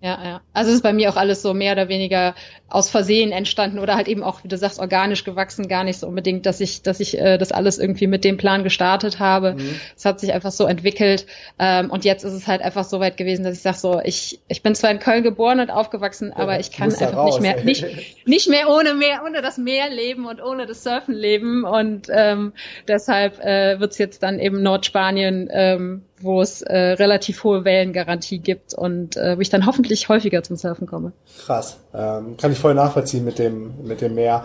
Ja, 0.05 0.19
ja. 0.23 0.41
Also 0.53 0.69
es 0.69 0.77
ist 0.77 0.83
bei 0.83 0.93
mir 0.93 1.09
auch 1.09 1.17
alles 1.17 1.41
so 1.41 1.55
mehr 1.55 1.73
oder 1.73 1.89
weniger 1.89 2.35
aus 2.69 2.91
Versehen 2.91 3.33
entstanden 3.33 3.79
oder 3.79 3.97
halt 3.97 4.07
eben 4.07 4.23
auch, 4.23 4.45
wie 4.45 4.49
du 4.49 4.59
sagst, 4.59 4.79
organisch 4.79 5.25
gewachsen, 5.25 5.67
gar 5.67 5.83
nicht 5.83 5.99
so 5.99 6.07
unbedingt, 6.07 6.45
dass 6.45 6.61
ich, 6.61 6.83
dass 6.83 7.01
ich 7.01 7.19
äh, 7.19 7.39
das 7.39 7.53
alles 7.53 7.79
irgendwie 7.79 8.07
mit 8.07 8.23
dem 8.23 8.37
Plan 8.37 8.65
gestartet 8.65 9.19
habe. 9.19 9.55
Mhm. 9.55 9.81
Es 9.97 10.05
hat 10.05 10.21
sich 10.21 10.35
einfach 10.35 10.51
so 10.51 10.67
entwickelt. 10.67 11.25
Ähm, 11.59 11.91
und 11.91 12.05
jetzt 12.05 12.23
ist 12.23 12.35
es 12.35 12.47
halt 12.47 12.61
einfach 12.61 12.85
so 12.85 13.01
weit 13.01 13.17
gewesen, 13.17 13.45
dass 13.45 13.57
ich 13.57 13.63
sage 13.63 13.79
so, 13.79 13.99
ich, 14.05 14.41
ich 14.47 14.63
bin 14.63 14.75
zwar 14.75 14.91
in 14.91 14.99
Köln 14.99 15.23
geboren 15.23 15.59
und 15.59 15.71
aufgewachsen, 15.71 16.35
ja, 16.37 16.37
aber 16.37 16.61
ich 16.61 16.71
kann 16.71 16.93
einfach 16.93 17.17
raus, 17.17 17.41
nicht 17.41 17.43
mehr, 17.43 17.65
nicht, 17.65 17.87
nicht 18.27 18.51
mehr 18.51 18.69
ohne 18.69 18.93
mehr, 18.93 19.23
ohne 19.25 19.41
das 19.41 19.57
Meer 19.57 19.89
leben 19.89 20.27
und 20.27 20.43
ohne 20.43 20.67
das 20.67 20.83
Surfen 20.83 21.15
leben. 21.15 21.65
Und 21.65 22.09
ähm, 22.11 22.53
deshalb 22.89 23.43
äh, 23.43 23.81
wird 23.81 23.99
jetzt 23.99 24.23
dann 24.23 24.39
eben 24.39 24.63
Nordspanien 24.63 25.49
ähm, 25.51 26.03
wo 26.25 26.41
es 26.41 26.63
äh, 26.63 26.77
relativ 26.77 27.45
hohe 27.45 27.65
Wellengarantie 27.65 28.39
gibt 28.39 28.75
und 28.75 29.17
äh, 29.17 29.37
wo 29.37 29.41
ich 29.41 29.51
dann 29.51 29.67
hoffentlich 29.67 30.09
häufiger 30.09 30.43
zum 30.43 30.57
Surfen 30.57 30.87
komme. 30.87 31.13
Krass, 31.45 31.79
ähm, 31.95 32.37
kann 32.37 32.51
ich 32.51 32.59
voll 32.59 32.75
nachvollziehen 32.75 33.25
mit 33.25 33.39
dem 33.39 33.75
mit 33.85 34.01
dem 34.01 34.15
Meer. 34.15 34.45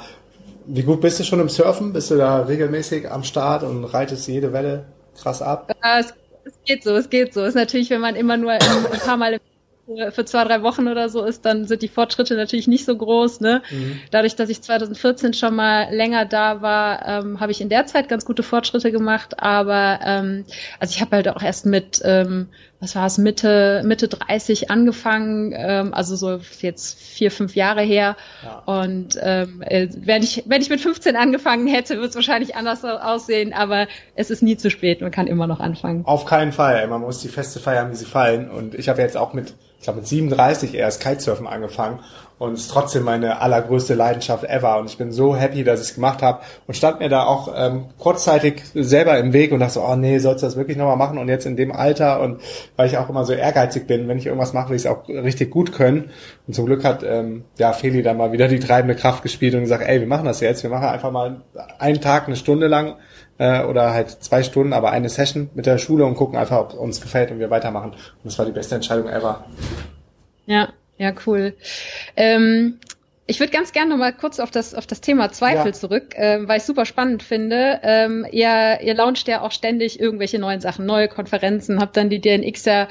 Wie 0.65 0.83
gut 0.83 1.01
bist 1.01 1.19
du 1.19 1.24
schon 1.24 1.39
im 1.39 1.50
Surfen? 1.50 1.93
Bist 1.93 2.12
du 2.12 2.17
da 2.17 2.41
regelmäßig 2.41 3.09
am 3.09 3.24
Start 3.24 3.63
und 3.63 3.86
reitest 3.86 4.27
jede 4.27 4.53
Welle 4.53 4.86
krass 5.19 5.41
ab? 5.41 5.74
Äh, 5.81 6.01
es, 6.01 6.13
es 6.43 6.53
geht 6.65 6.83
so, 6.83 6.95
es 6.95 7.09
geht 7.09 7.33
so. 7.33 7.41
Es 7.41 7.50
ist 7.50 7.55
natürlich, 7.55 7.89
wenn 7.89 8.01
man 8.01 8.15
immer 8.15 8.38
nur 8.38 8.51
ein, 8.51 8.62
ein 8.62 9.00
paar 9.00 9.17
Mal 9.17 9.33
im 9.33 9.39
für 10.12 10.25
zwei, 10.25 10.43
drei 10.43 10.62
Wochen 10.62 10.88
oder 10.88 11.10
so 11.10 11.24
ist, 11.24 11.46
dann 11.46 11.65
sind 11.65 11.81
die 11.81 11.88
Fortschritte 11.88 12.36
natürlich 12.36 12.67
nicht 12.67 12.86
so 12.86 12.96
groß. 12.96 13.41
Ne? 13.41 13.62
Mhm. 13.69 14.00
Dadurch, 14.12 14.36
dass 14.36 14.50
ich 14.50 14.62
2014 14.62 15.34
schon 15.34 15.55
mal 15.55 15.93
länger 15.93 16.25
da 16.25 16.62
war, 16.62 17.05
ähm, 17.08 17.39
habe 17.39 17.51
ich 17.51 17.62
in 17.62 17.69
der 17.69 17.86
Zeit 17.86 18.10
ganz 18.10 18.25
gute 18.25 18.43
Fortschritte 18.43 18.91
gemacht. 18.91 19.39
Aber 19.39 20.00
ähm, 20.03 20.46
also 20.79 20.93
ich 20.96 21.01
habe 21.01 21.15
halt 21.15 21.27
auch 21.29 21.41
erst 21.41 21.65
mit, 21.65 22.01
ähm, 22.03 22.50
was 22.79 22.95
war 22.95 23.05
es, 23.05 23.17
Mitte, 23.17 23.81
Mitte 23.86 24.07
30 24.07 24.71
angefangen, 24.71 25.53
ähm, 25.55 25.93
also 25.93 26.15
so 26.15 26.39
jetzt 26.62 26.98
vier, 27.00 27.29
fünf 27.29 27.55
Jahre 27.55 27.81
her. 27.81 28.15
Ja. 28.43 28.63
Und 28.65 29.19
ähm, 29.21 29.62
äh, 29.62 29.89
wenn 29.98 30.24
ich, 30.24 30.43
wenn 30.45 30.62
ich 30.62 30.69
mit 30.69 30.79
15 30.79 31.15
angefangen 31.15 31.67
hätte, 31.67 31.95
würde 31.95 32.07
es 32.07 32.15
wahrscheinlich 32.15 32.55
anders 32.55 32.86
aussehen, 32.86 33.53
aber 33.53 33.88
es 34.15 34.29
ist 34.29 34.41
nie 34.41 34.55
zu 34.55 34.69
spät, 34.69 35.01
man 35.01 35.12
kann 35.12 35.27
immer 35.27 35.48
noch 35.48 35.59
anfangen. 35.59 36.05
Auf 36.05 36.25
keinen 36.25 36.53
Fall. 36.53 36.88
Man 36.88 37.01
muss 37.01 37.19
die 37.19 37.27
Feste 37.27 37.59
feiern, 37.59 37.91
wie 37.91 37.95
sie 37.95 38.05
fallen. 38.05 38.50
Und 38.50 38.75
ich 38.75 38.88
habe 38.88 39.01
jetzt 39.01 39.17
auch 39.17 39.33
mit 39.33 39.53
ich 39.79 39.83
glaube 39.86 40.00
mit 40.00 40.07
37 40.07 40.74
erst 40.75 41.01
Kitesurfen 41.01 41.48
angefangen 41.48 42.00
und 42.39 42.53
ist 42.53 42.72
trotzdem 42.72 43.03
meine 43.03 43.41
allergrößte 43.41 43.93
Leidenschaft 43.93 44.46
ever. 44.46 44.79
Und 44.79 44.89
ich 44.89 44.98
bin 44.98 45.12
so 45.12 45.36
happy, 45.36 45.63
dass 45.63 45.81
ich 45.81 45.89
es 45.89 45.96
gemacht 45.96 46.22
habe 46.22 46.39
und 46.65 46.74
stand 46.74 47.00
mir 47.00 47.10
da 47.10 47.25
auch 47.25 47.53
ähm, 47.55 47.86
kurzzeitig 48.00 48.63
selber 48.74 49.19
im 49.19 49.34
Weg 49.34 49.51
und 49.51 49.60
dachte 49.60 49.74
so, 49.74 49.84
oh 49.84 49.96
nee, 49.96 50.17
sollst 50.19 50.41
du 50.41 50.48
das 50.48 50.55
wirklich 50.55 50.77
nochmal 50.77 50.96
machen? 50.96 51.17
Und 51.17 51.27
jetzt 51.27 51.46
in 51.46 51.58
dem 51.58 51.72
Alter 51.72 52.22
und 52.22 52.39
weil 52.77 52.88
ich 52.88 52.98
auch 52.98 53.10
immer 53.10 53.25
so 53.25 53.34
ehrgeizig 53.34 53.86
bin, 53.86 54.08
wenn 54.08 54.17
ich 54.17 54.25
irgendwas 54.25 54.53
mache, 54.53 54.69
will 54.69 54.77
ich 54.77 54.86
es 54.86 54.88
auch 54.88 55.08
richtig 55.08 55.51
gut 55.51 55.74
können. 55.74 56.12
Und 56.48 56.53
zum 56.53 56.65
Glück 56.65 56.84
hat 56.86 57.03
ähm, 57.03 57.43
ja 57.58 57.74
Feli 57.74 58.01
dann 58.01 58.17
mal 58.17 58.31
wieder 58.31 58.48
die 58.48 58.60
treibende 58.60 58.96
Kraft 58.96 59.22
gespielt 59.22 59.53
und 59.53 59.62
gesagt, 59.62 59.84
ey, 59.86 60.00
wir 60.00 60.08
machen 60.08 60.25
das 60.25 60.39
jetzt, 60.39 60.63
wir 60.63 60.69
machen 60.69 60.88
einfach 60.88 61.12
mal 61.12 61.41
einen 61.77 62.00
Tag, 62.00 62.27
eine 62.27 62.38
Stunde 62.38 62.67
lang 62.67 62.96
äh, 63.38 63.63
oder 63.63 63.91
halt 63.91 64.10
zwei 64.10 64.43
Stunden, 64.43 64.72
aber 64.72 64.91
eine 64.91 65.10
Session 65.10 65.50
mit 65.55 65.65
der 65.65 65.77
Schule 65.77 66.05
und 66.05 66.15
gucken 66.15 66.38
einfach, 66.38 66.60
ob 66.60 66.74
uns 66.74 67.01
gefällt 67.01 67.31
und 67.31 67.39
wir 67.39 67.50
weitermachen. 67.50 67.91
Und 67.91 68.00
das 68.24 68.39
war 68.39 68.46
die 68.46 68.53
beste 68.53 68.75
Entscheidung 68.75 69.10
ever. 69.10 69.43
Ja, 70.46 70.69
ja, 71.00 71.13
cool. 71.25 71.56
Ähm, 72.15 72.79
ich 73.25 73.39
würde 73.39 73.53
ganz 73.53 73.72
gerne 73.74 73.91
noch 73.91 73.98
mal 73.98 74.12
kurz 74.12 74.39
auf 74.39 74.50
das 74.50 74.74
auf 74.74 74.88
das 74.88 75.01
Thema 75.01 75.32
Zweifel 75.32 75.68
ja. 75.68 75.74
zurück, 75.74 76.15
äh, 76.15 76.48
weil 76.48 76.58
ich 76.58 76.63
super 76.63 76.86
spannend 76.86 77.22
finde. 77.22 77.79
Ähm, 77.84 78.25
ihr 78.32 78.79
ihr 78.82 78.96
launcht 78.96 79.27
ja 79.27 79.41
auch 79.41 79.51
ständig 79.51 80.00
irgendwelche 80.00 80.39
neuen 80.39 80.62
Sachen, 80.62 80.88
neue 80.88 81.08
Konferenzen, 81.08 81.79
habt 81.79 81.96
dann 81.96 82.10
die 82.10 82.20
DNX 82.20 82.65
ja 82.65 82.88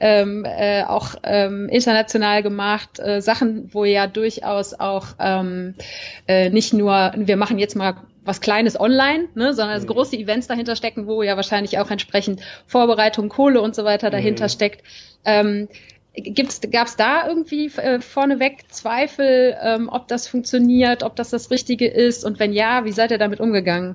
ähm, 0.00 0.46
äh, 0.46 0.82
auch 0.84 1.14
ähm, 1.24 1.68
international 1.68 2.42
gemacht, 2.42 2.98
äh, 3.00 3.20
Sachen, 3.20 3.68
wo 3.74 3.84
ja 3.84 4.06
durchaus 4.06 4.72
auch 4.72 5.08
ähm, 5.20 5.74
äh, 6.26 6.48
nicht 6.48 6.72
nur 6.72 7.12
wir 7.14 7.36
machen 7.36 7.58
jetzt 7.58 7.76
mal 7.76 7.96
was 8.24 8.40
Kleines 8.40 8.80
online, 8.80 9.28
ne, 9.34 9.52
sondern 9.52 9.82
mhm. 9.82 9.86
große 9.86 10.16
Events 10.16 10.46
dahinter 10.46 10.74
stecken, 10.74 11.06
wo 11.06 11.22
ja 11.22 11.36
wahrscheinlich 11.36 11.78
auch 11.78 11.90
entsprechend 11.90 12.40
Vorbereitung, 12.66 13.28
Kohle 13.28 13.60
und 13.60 13.74
so 13.74 13.84
weiter 13.84 14.10
dahinter 14.10 14.44
mhm. 14.44 14.48
steckt. 14.48 14.84
Ähm, 15.24 15.68
Gab 16.14 16.86
es 16.86 16.96
da 16.96 17.26
irgendwie 17.26 17.66
äh, 17.76 18.00
vorneweg 18.00 18.70
Zweifel, 18.70 19.56
ähm, 19.62 19.88
ob 19.90 20.08
das 20.08 20.28
funktioniert, 20.28 21.02
ob 21.02 21.16
das 21.16 21.30
das 21.30 21.50
Richtige 21.50 21.88
ist 21.88 22.24
und 22.24 22.38
wenn 22.38 22.52
ja, 22.52 22.84
wie 22.84 22.92
seid 22.92 23.10
ihr 23.10 23.18
damit 23.18 23.40
umgegangen? 23.40 23.94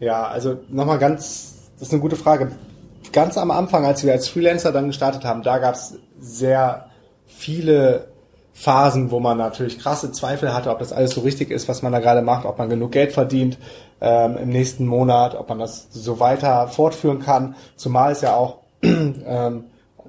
Ja, 0.00 0.26
also 0.26 0.58
nochmal 0.68 0.98
ganz, 0.98 1.70
das 1.78 1.88
ist 1.88 1.94
eine 1.94 2.02
gute 2.02 2.16
Frage. 2.16 2.50
Ganz 3.12 3.38
am 3.38 3.52
Anfang, 3.52 3.84
als 3.84 4.04
wir 4.04 4.12
als 4.12 4.28
Freelancer 4.28 4.72
dann 4.72 4.88
gestartet 4.88 5.24
haben, 5.24 5.44
da 5.44 5.58
gab 5.58 5.76
es 5.76 5.96
sehr 6.18 6.88
viele 7.26 8.08
Phasen, 8.52 9.12
wo 9.12 9.20
man 9.20 9.38
natürlich 9.38 9.78
krasse 9.78 10.10
Zweifel 10.10 10.52
hatte, 10.52 10.70
ob 10.70 10.80
das 10.80 10.92
alles 10.92 11.12
so 11.12 11.20
richtig 11.20 11.52
ist, 11.52 11.68
was 11.68 11.82
man 11.82 11.92
da 11.92 12.00
gerade 12.00 12.22
macht, 12.22 12.44
ob 12.46 12.58
man 12.58 12.68
genug 12.68 12.92
Geld 12.92 13.12
verdient 13.12 13.58
ähm, 14.00 14.36
im 14.36 14.48
nächsten 14.48 14.86
Monat, 14.86 15.36
ob 15.36 15.48
man 15.48 15.60
das 15.60 15.86
so 15.92 16.18
weiter 16.18 16.66
fortführen 16.68 17.20
kann. 17.20 17.54
Zumal 17.76 18.10
es 18.12 18.20
ja 18.22 18.34
auch, 18.34 18.58
ähm, 18.82 19.64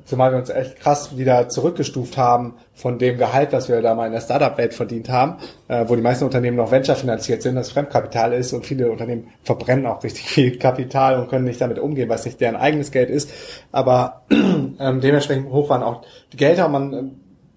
zumal 0.06 0.32
wir 0.32 0.40
uns 0.40 0.50
echt 0.50 0.80
krass 0.80 1.18
wieder 1.18 1.50
zurückgestuft 1.50 2.18
haben 2.18 2.56
von 2.74 3.00
dem 3.00 3.18
Gehalt, 3.18 3.54
was 3.54 3.70
wir 3.70 3.82
da 3.82 3.96
mal 3.96 4.08
in 4.08 4.14
der 4.14 4.22
Startup-Welt 4.22 4.74
verdient 4.74 5.10
haben, 5.10 5.38
äh, 5.68 5.86
wo 5.88 5.96
die 5.96 6.02
meisten 6.02 6.26
Unternehmen 6.26 6.58
noch 6.58 6.72
Venture 6.72 6.96
finanziert 6.96 7.42
sind, 7.42 7.56
das 7.56 7.72
Fremdkapital 7.72 8.34
ist 8.34 8.54
und 8.54 8.66
viele 8.66 8.92
Unternehmen 8.92 9.30
verbrennen 9.44 9.86
auch 9.86 10.04
richtig 10.04 10.24
viel 10.30 10.58
Kapital 10.58 11.20
und 11.20 11.30
können 11.30 11.46
nicht 11.46 11.62
damit 11.62 11.80
umgehen, 11.80 12.10
was 12.10 12.26
nicht 12.26 12.42
deren 12.42 12.56
eigenes 12.56 12.92
Geld 12.92 13.10
ist. 13.10 13.30
Aber 13.72 14.24
ähm, 14.32 15.02
dementsprechend 15.02 15.52
hoch 15.52 15.70
waren 15.70 15.84
auch 15.84 16.02
die 16.32 16.38
Gelder. 16.38 16.68
Man 16.68 16.94
ähm, 16.94 17.12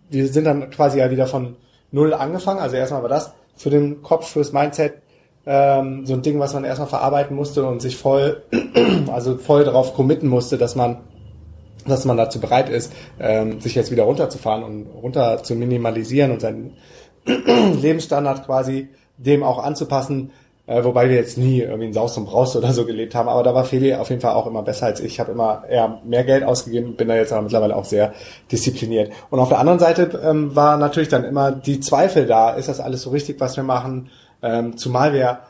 wir 0.08 0.28
sind 0.28 0.44
dann 0.44 0.70
quasi 0.70 0.98
ja 0.98 1.10
wieder 1.10 1.26
von 1.26 1.56
null 1.90 2.14
angefangen. 2.14 2.60
Also 2.60 2.76
erstmal 2.76 3.02
war 3.02 3.08
das 3.08 3.32
für 3.56 3.70
den 3.70 4.02
Kopf, 4.02 4.28
fürs 4.28 4.52
Mindset 4.52 4.94
ähm, 5.46 6.04
so 6.06 6.14
ein 6.14 6.22
Ding, 6.22 6.38
was 6.38 6.54
man 6.54 6.64
erstmal 6.64 6.88
verarbeiten 6.88 7.36
musste 7.36 7.66
und 7.66 7.80
sich 7.80 7.96
voll, 7.96 8.42
also 9.12 9.36
voll 9.38 9.64
darauf 9.64 9.94
committen 9.94 10.28
musste, 10.28 10.58
dass 10.58 10.74
man 10.74 10.98
dass 11.86 12.04
man 12.04 12.16
dazu 12.16 12.40
bereit 12.40 12.68
ist, 12.68 12.92
ähm, 13.18 13.60
sich 13.60 13.74
jetzt 13.74 13.90
wieder 13.90 14.04
runterzufahren 14.04 14.62
und 14.62 14.86
runter 14.86 15.42
zu 15.42 15.54
minimalisieren 15.54 16.30
und 16.30 16.40
seinen 16.40 16.76
Lebensstandard 17.26 18.46
quasi 18.46 18.88
dem 19.18 19.42
auch 19.42 19.62
anzupassen, 19.62 20.30
äh, 20.66 20.82
wobei 20.84 21.08
wir 21.08 21.16
jetzt 21.16 21.38
nie 21.38 21.60
irgendwie 21.60 21.86
in 21.86 21.92
Saus 21.92 22.16
und 22.16 22.26
Braus 22.26 22.56
oder 22.56 22.72
so 22.72 22.84
gelebt 22.84 23.14
haben, 23.14 23.28
aber 23.28 23.42
da 23.42 23.54
war 23.54 23.64
Feli 23.64 23.94
auf 23.94 24.10
jeden 24.10 24.20
Fall 24.20 24.34
auch 24.34 24.46
immer 24.46 24.62
besser 24.62 24.86
als 24.86 25.00
ich. 25.00 25.12
Ich 25.12 25.20
habe 25.20 25.32
immer 25.32 25.64
eher 25.68 26.00
mehr 26.04 26.24
Geld 26.24 26.44
ausgegeben, 26.44 26.96
bin 26.96 27.08
da 27.08 27.14
jetzt 27.16 27.32
aber 27.32 27.42
mittlerweile 27.42 27.76
auch 27.76 27.84
sehr 27.84 28.12
diszipliniert. 28.50 29.12
Und 29.30 29.38
auf 29.38 29.48
der 29.48 29.58
anderen 29.58 29.78
Seite 29.78 30.20
ähm, 30.24 30.54
war 30.56 30.76
natürlich 30.76 31.08
dann 31.08 31.24
immer 31.24 31.52
die 31.52 31.80
Zweifel 31.80 32.26
da, 32.26 32.50
ist 32.50 32.68
das 32.68 32.80
alles 32.80 33.02
so 33.02 33.10
richtig, 33.10 33.40
was 33.40 33.56
wir 33.56 33.64
machen? 33.64 34.10
Ähm, 34.42 34.76
zumal 34.76 35.12
wir 35.12 35.40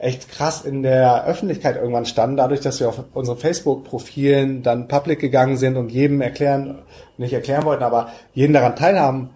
echt 0.00 0.30
krass 0.30 0.64
in 0.64 0.82
der 0.82 1.26
Öffentlichkeit 1.26 1.76
irgendwann 1.76 2.06
standen, 2.06 2.36
dadurch, 2.36 2.60
dass 2.60 2.80
wir 2.80 2.88
auf 2.88 3.04
unseren 3.14 3.38
Facebook-Profilen 3.38 4.62
dann 4.62 4.88
public 4.88 5.20
gegangen 5.20 5.56
sind 5.56 5.76
und 5.76 5.90
jedem 5.90 6.20
erklären, 6.20 6.82
nicht 7.16 7.32
erklären 7.32 7.64
wollten, 7.64 7.82
aber 7.82 8.08
jeden 8.34 8.52
daran 8.52 8.76
teilhaben 8.76 9.30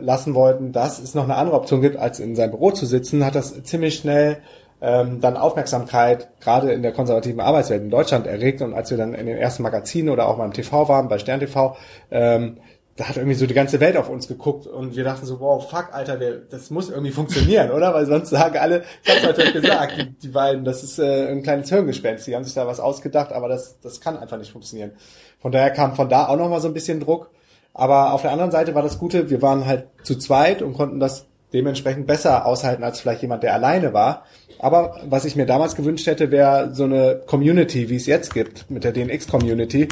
lassen 0.00 0.34
wollten, 0.34 0.72
dass 0.72 0.98
es 0.98 1.14
noch 1.14 1.24
eine 1.24 1.36
andere 1.36 1.56
Option 1.56 1.80
gibt, 1.80 1.96
als 1.96 2.20
in 2.20 2.34
seinem 2.34 2.50
Büro 2.50 2.72
zu 2.72 2.86
sitzen, 2.86 3.24
hat 3.24 3.34
das 3.34 3.62
ziemlich 3.62 3.94
schnell 3.94 4.38
ähm, 4.80 5.20
dann 5.20 5.36
Aufmerksamkeit 5.36 6.28
gerade 6.40 6.72
in 6.72 6.82
der 6.82 6.92
konservativen 6.92 7.40
Arbeitswelt 7.40 7.82
in 7.82 7.90
Deutschland 7.90 8.26
erregt. 8.26 8.60
Und 8.60 8.74
als 8.74 8.90
wir 8.90 8.98
dann 8.98 9.14
in 9.14 9.26
den 9.26 9.38
ersten 9.38 9.62
Magazinen 9.62 10.08
oder 10.08 10.26
auch 10.26 10.36
mal 10.36 10.46
im 10.46 10.52
TV 10.52 10.88
waren, 10.88 11.08
bei 11.08 11.18
Stern 11.18 11.38
TV, 11.38 11.76
ähm, 12.10 12.56
da 13.02 13.08
hat 13.08 13.16
irgendwie 13.16 13.34
so 13.34 13.46
die 13.46 13.54
ganze 13.54 13.80
Welt 13.80 13.96
auf 13.96 14.08
uns 14.08 14.28
geguckt 14.28 14.68
und 14.68 14.94
wir 14.94 15.02
dachten 15.02 15.26
so, 15.26 15.40
wow, 15.40 15.68
fuck, 15.68 15.88
Alter, 15.90 16.20
wir, 16.20 16.40
das 16.48 16.70
muss 16.70 16.88
irgendwie 16.88 17.10
funktionieren, 17.10 17.72
oder? 17.72 17.92
Weil 17.92 18.06
sonst 18.06 18.30
sagen 18.30 18.58
alle, 18.58 18.84
ich 19.02 19.10
hab's 19.10 19.26
heute 19.26 19.52
gesagt, 19.52 19.98
die, 19.98 20.10
die 20.22 20.28
beiden, 20.28 20.64
das 20.64 20.84
ist 20.84 21.00
äh, 21.00 21.26
ein 21.26 21.42
kleines 21.42 21.68
Hirngespenst, 21.68 22.28
die 22.28 22.36
haben 22.36 22.44
sich 22.44 22.54
da 22.54 22.64
was 22.64 22.78
ausgedacht, 22.78 23.32
aber 23.32 23.48
das, 23.48 23.80
das 23.80 24.00
kann 24.00 24.16
einfach 24.16 24.38
nicht 24.38 24.52
funktionieren. 24.52 24.92
Von 25.40 25.50
daher 25.50 25.70
kam 25.70 25.96
von 25.96 26.08
da 26.08 26.28
auch 26.28 26.36
nochmal 26.36 26.60
so 26.60 26.68
ein 26.68 26.74
bisschen 26.74 27.00
Druck. 27.00 27.30
Aber 27.74 28.12
auf 28.12 28.22
der 28.22 28.30
anderen 28.30 28.52
Seite 28.52 28.76
war 28.76 28.82
das 28.82 29.00
Gute, 29.00 29.30
wir 29.30 29.42
waren 29.42 29.66
halt 29.66 29.86
zu 30.04 30.16
zweit 30.16 30.62
und 30.62 30.74
konnten 30.74 31.00
das 31.00 31.26
dementsprechend 31.52 32.06
besser 32.06 32.46
aushalten 32.46 32.84
als 32.84 33.00
vielleicht 33.00 33.22
jemand, 33.22 33.42
der 33.42 33.54
alleine 33.54 33.92
war. 33.92 34.26
Aber 34.60 35.00
was 35.08 35.24
ich 35.24 35.34
mir 35.34 35.46
damals 35.46 35.74
gewünscht 35.74 36.06
hätte, 36.06 36.30
wäre 36.30 36.72
so 36.72 36.84
eine 36.84 37.20
Community, 37.26 37.88
wie 37.88 37.96
es 37.96 38.06
jetzt 38.06 38.32
gibt, 38.32 38.70
mit 38.70 38.84
der 38.84 38.92
DNX-Community, 38.92 39.88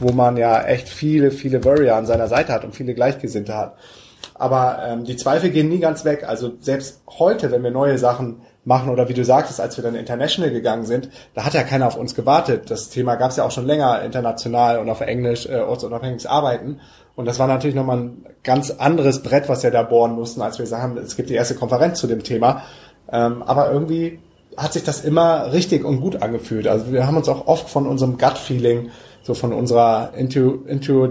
wo 0.00 0.12
man 0.12 0.36
ja 0.36 0.62
echt 0.62 0.88
viele, 0.88 1.30
viele 1.30 1.64
Warrior 1.64 1.96
an 1.96 2.06
seiner 2.06 2.28
Seite 2.28 2.52
hat 2.52 2.64
und 2.64 2.74
viele 2.74 2.94
Gleichgesinnte 2.94 3.56
hat. 3.56 3.74
Aber 4.34 4.78
ähm, 4.86 5.04
die 5.04 5.16
Zweifel 5.16 5.50
gehen 5.50 5.68
nie 5.68 5.80
ganz 5.80 6.04
weg. 6.04 6.24
Also 6.26 6.52
selbst 6.60 7.02
heute, 7.18 7.50
wenn 7.50 7.62
wir 7.62 7.70
neue 7.70 7.98
Sachen 7.98 8.42
machen 8.64 8.90
oder 8.90 9.08
wie 9.08 9.14
du 9.14 9.24
sagtest, 9.24 9.60
als 9.60 9.76
wir 9.76 9.82
dann 9.82 9.94
international 9.94 10.50
gegangen 10.50 10.84
sind, 10.84 11.08
da 11.34 11.44
hat 11.44 11.54
ja 11.54 11.64
keiner 11.64 11.86
auf 11.86 11.96
uns 11.96 12.14
gewartet. 12.14 12.70
Das 12.70 12.88
Thema 12.90 13.16
gab 13.16 13.30
es 13.30 13.36
ja 13.36 13.44
auch 13.44 13.50
schon 13.50 13.66
länger 13.66 14.02
international 14.02 14.78
und 14.78 14.88
auf 14.90 15.00
Englisch 15.00 15.46
äh, 15.46 15.60
ortsunabhängiges 15.60 16.26
Arbeiten. 16.26 16.80
Und 17.16 17.26
das 17.26 17.40
war 17.40 17.48
natürlich 17.48 17.74
nochmal 17.74 17.98
ein 17.98 18.26
ganz 18.44 18.70
anderes 18.70 19.22
Brett, 19.22 19.48
was 19.48 19.64
wir 19.64 19.72
da 19.72 19.82
bohren 19.82 20.12
mussten, 20.12 20.40
als 20.40 20.58
wir 20.60 20.66
sagen, 20.66 20.96
es 20.98 21.16
gibt 21.16 21.30
die 21.30 21.34
erste 21.34 21.56
Konferenz 21.56 21.98
zu 21.98 22.06
dem 22.06 22.22
Thema. 22.22 22.62
Ähm, 23.10 23.42
aber 23.42 23.72
irgendwie 23.72 24.20
hat 24.56 24.72
sich 24.72 24.84
das 24.84 25.04
immer 25.04 25.52
richtig 25.52 25.84
und 25.84 26.00
gut 26.00 26.22
angefühlt. 26.22 26.68
Also 26.68 26.92
wir 26.92 27.06
haben 27.06 27.16
uns 27.16 27.28
auch 27.28 27.46
oft 27.46 27.68
von 27.68 27.86
unserem 27.86 28.18
Gut-Feeling, 28.18 28.90
so 29.28 29.34
von 29.34 29.52
unserer 29.52 30.14
Intu 30.16 30.64
Intu 30.64 31.06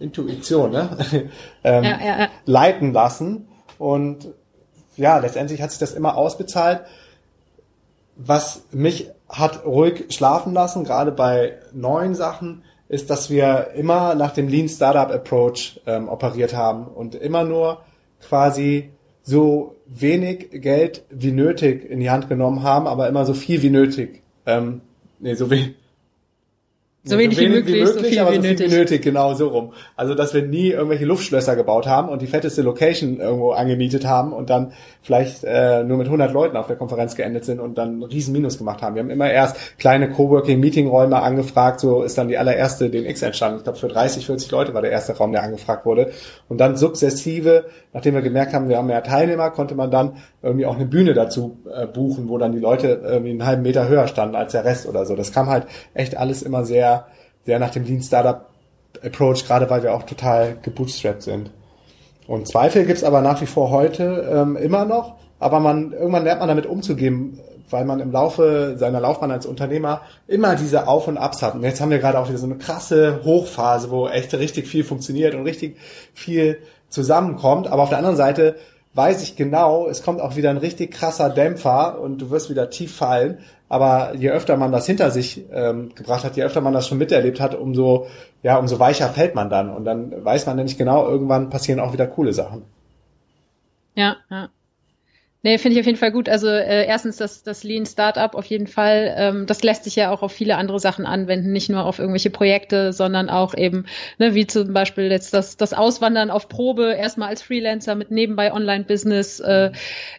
Intuition, 0.00 0.72
ne? 0.72 0.88
ähm, 1.64 1.84
ja, 1.84 1.98
ja, 2.00 2.18
ja. 2.18 2.28
leiten 2.44 2.92
lassen. 2.92 3.46
Und 3.78 4.26
ja, 4.96 5.18
letztendlich 5.18 5.62
hat 5.62 5.70
sich 5.70 5.78
das 5.78 5.94
immer 5.94 6.16
ausbezahlt. 6.16 6.80
Was 8.16 8.64
mich 8.72 9.10
hat 9.28 9.64
ruhig 9.64 10.06
schlafen 10.12 10.54
lassen, 10.54 10.82
gerade 10.82 11.12
bei 11.12 11.58
neuen 11.72 12.16
Sachen, 12.16 12.64
ist, 12.88 13.10
dass 13.10 13.30
wir 13.30 13.70
immer 13.76 14.16
nach 14.16 14.32
dem 14.32 14.48
Lean 14.48 14.68
Startup 14.68 15.14
Approach 15.14 15.80
ähm, 15.86 16.08
operiert 16.08 16.52
haben 16.52 16.88
und 16.88 17.14
immer 17.14 17.44
nur 17.44 17.82
quasi 18.20 18.90
so 19.22 19.76
wenig 19.86 20.50
Geld 20.50 21.04
wie 21.10 21.30
nötig 21.30 21.88
in 21.88 22.00
die 22.00 22.10
Hand 22.10 22.28
genommen 22.28 22.64
haben, 22.64 22.88
aber 22.88 23.08
immer 23.08 23.24
so 23.24 23.34
viel 23.34 23.62
wie 23.62 23.70
nötig. 23.70 24.22
Ähm, 24.46 24.80
nee, 25.20 25.34
so 25.34 25.48
wenig 25.48 25.76
So 27.08 27.18
wenig, 27.18 27.36
so 27.36 27.42
wenig, 27.42 27.54
wie 27.54 27.58
möglich, 27.58 27.74
wie 27.74 27.84
möglich 27.84 28.02
so 28.02 28.08
viel 28.08 28.18
aber 28.18 28.30
wie 28.32 28.36
so 28.36 28.42
viel 28.42 28.50
nötig. 28.50 28.70
wie 28.70 28.74
nötig, 28.74 29.02
genau 29.02 29.34
so 29.34 29.48
rum. 29.48 29.72
Also, 29.94 30.14
dass 30.16 30.34
wir 30.34 30.42
nie 30.42 30.70
irgendwelche 30.70 31.04
Luftschlösser 31.04 31.54
gebaut 31.54 31.86
haben 31.86 32.08
und 32.08 32.20
die 32.20 32.26
fetteste 32.26 32.62
Location 32.62 33.20
irgendwo 33.20 33.52
angemietet 33.52 34.06
haben 34.06 34.32
und 34.32 34.50
dann 34.50 34.72
vielleicht 35.02 35.44
äh, 35.44 35.84
nur 35.84 35.98
mit 35.98 36.08
100 36.08 36.32
Leuten 36.32 36.56
auf 36.56 36.66
der 36.66 36.74
Konferenz 36.74 37.14
geendet 37.14 37.44
sind 37.44 37.60
und 37.60 37.78
dann 37.78 37.88
einen 37.90 38.02
riesen 38.02 38.32
Minus 38.32 38.58
gemacht 38.58 38.82
haben. 38.82 38.96
Wir 38.96 39.02
haben 39.02 39.10
immer 39.10 39.30
erst 39.30 39.78
kleine 39.78 40.10
Coworking-Meeting-Räume 40.10 41.22
angefragt, 41.22 41.78
so 41.78 42.02
ist 42.02 42.18
dann 42.18 42.26
die 42.26 42.38
allererste 42.38 42.90
DNX 42.90 43.22
entstanden. 43.22 43.58
Ich 43.58 43.64
glaube, 43.64 43.78
für 43.78 43.88
30, 43.88 44.26
40 44.26 44.50
Leute 44.50 44.74
war 44.74 44.82
der 44.82 44.90
erste 44.90 45.16
Raum, 45.16 45.30
der 45.30 45.44
angefragt 45.44 45.86
wurde. 45.86 46.10
Und 46.48 46.58
dann 46.58 46.76
sukzessive, 46.76 47.66
nachdem 47.92 48.14
wir 48.14 48.22
gemerkt 48.22 48.52
haben, 48.52 48.68
wir 48.68 48.78
haben 48.78 48.88
mehr 48.88 49.04
Teilnehmer, 49.04 49.50
konnte 49.50 49.76
man 49.76 49.92
dann 49.92 50.16
irgendwie 50.42 50.66
auch 50.66 50.74
eine 50.74 50.86
Bühne 50.86 51.14
dazu 51.14 51.58
äh, 51.72 51.86
buchen, 51.86 52.28
wo 52.28 52.38
dann 52.38 52.52
die 52.52 52.58
Leute 52.58 53.00
irgendwie 53.04 53.30
einen 53.30 53.46
halben 53.46 53.62
Meter 53.62 53.88
höher 53.88 54.08
standen 54.08 54.34
als 54.34 54.52
der 54.52 54.64
Rest 54.64 54.86
oder 54.88 55.06
so. 55.06 55.14
Das 55.14 55.32
kam 55.32 55.48
halt 55.48 55.66
echt 55.94 56.16
alles 56.16 56.42
immer 56.42 56.64
sehr, 56.64 56.95
sehr 57.46 57.58
nach 57.58 57.70
dem 57.70 57.84
Lean 57.84 58.02
Startup 58.02 58.46
Approach, 59.02 59.44
gerade 59.46 59.70
weil 59.70 59.82
wir 59.82 59.94
auch 59.94 60.02
total 60.02 60.56
gebootstrapped 60.62 61.22
sind. 61.22 61.50
Und 62.26 62.48
Zweifel 62.48 62.84
gibt's 62.84 63.04
aber 63.04 63.20
nach 63.20 63.40
wie 63.40 63.46
vor 63.46 63.70
heute 63.70 64.28
ähm, 64.30 64.56
immer 64.56 64.84
noch, 64.84 65.14
aber 65.38 65.60
man 65.60 65.92
irgendwann 65.92 66.24
lernt 66.24 66.40
man 66.40 66.48
damit 66.48 66.66
umzugehen, 66.66 67.38
weil 67.70 67.84
man 67.84 68.00
im 68.00 68.10
Laufe 68.10 68.76
seiner 68.78 69.00
Laufbahn 69.00 69.30
als 69.30 69.46
Unternehmer 69.46 70.02
immer 70.26 70.56
diese 70.56 70.88
Auf 70.88 71.08
und 71.08 71.18
Abs 71.18 71.42
hat. 71.42 71.54
Und 71.54 71.62
jetzt 71.62 71.80
haben 71.80 71.90
wir 71.90 71.98
gerade 71.98 72.18
auch 72.18 72.28
wieder 72.28 72.38
so 72.38 72.46
eine 72.46 72.56
krasse 72.56 73.20
Hochphase, 73.24 73.90
wo 73.90 74.08
echt 74.08 74.32
richtig 74.34 74.66
viel 74.66 74.84
funktioniert 74.84 75.34
und 75.34 75.42
richtig 75.44 75.76
viel 76.14 76.58
zusammenkommt. 76.88 77.66
Aber 77.68 77.82
auf 77.82 77.88
der 77.88 77.98
anderen 77.98 78.16
Seite 78.16 78.56
weiß 78.94 79.22
ich 79.22 79.36
genau, 79.36 79.88
es 79.88 80.02
kommt 80.02 80.20
auch 80.20 80.36
wieder 80.36 80.50
ein 80.50 80.56
richtig 80.56 80.92
krasser 80.92 81.28
Dämpfer 81.28 82.00
und 82.00 82.18
du 82.18 82.30
wirst 82.30 82.50
wieder 82.50 82.70
tief 82.70 82.96
fallen. 82.96 83.38
Aber 83.68 84.14
je 84.14 84.30
öfter 84.30 84.56
man 84.56 84.70
das 84.70 84.86
hinter 84.86 85.10
sich 85.10 85.44
ähm, 85.50 85.94
gebracht 85.94 86.24
hat, 86.24 86.36
je 86.36 86.44
öfter 86.44 86.60
man 86.60 86.72
das 86.72 86.86
schon 86.86 86.98
miterlebt 86.98 87.40
hat, 87.40 87.54
umso, 87.54 88.06
ja, 88.42 88.58
umso 88.58 88.78
weicher 88.78 89.08
fällt 89.08 89.34
man 89.34 89.50
dann. 89.50 89.70
Und 89.70 89.84
dann 89.84 90.24
weiß 90.24 90.46
man 90.46 90.56
nämlich 90.56 90.78
genau, 90.78 91.06
irgendwann 91.08 91.50
passieren 91.50 91.80
auch 91.80 91.92
wieder 91.92 92.06
coole 92.06 92.32
Sachen. 92.32 92.62
Ja, 93.94 94.16
ja. 94.30 94.50
Nee, 95.46 95.58
finde 95.58 95.74
ich 95.74 95.80
auf 95.80 95.86
jeden 95.86 95.96
Fall 95.96 96.10
gut. 96.10 96.28
Also 96.28 96.48
äh, 96.48 96.86
erstens 96.86 97.18
das, 97.18 97.44
das 97.44 97.62
Lean 97.62 97.86
Startup 97.86 98.34
auf 98.34 98.46
jeden 98.46 98.66
Fall. 98.66 99.14
Ähm, 99.16 99.46
das 99.46 99.62
lässt 99.62 99.84
sich 99.84 99.94
ja 99.94 100.10
auch 100.10 100.22
auf 100.22 100.32
viele 100.32 100.56
andere 100.56 100.80
Sachen 100.80 101.06
anwenden, 101.06 101.52
nicht 101.52 101.70
nur 101.70 101.84
auf 101.84 102.00
irgendwelche 102.00 102.30
Projekte, 102.30 102.92
sondern 102.92 103.30
auch 103.30 103.54
eben, 103.54 103.86
ne, 104.18 104.34
wie 104.34 104.48
zum 104.48 104.72
Beispiel 104.72 105.04
jetzt 105.08 105.34
das, 105.34 105.56
das 105.56 105.72
Auswandern 105.72 106.32
auf 106.32 106.48
Probe, 106.48 106.94
erstmal 106.94 107.28
als 107.28 107.42
Freelancer 107.42 107.94
mit 107.94 108.10
nebenbei 108.10 108.52
Online-Business, 108.52 109.38
äh, 109.38 109.70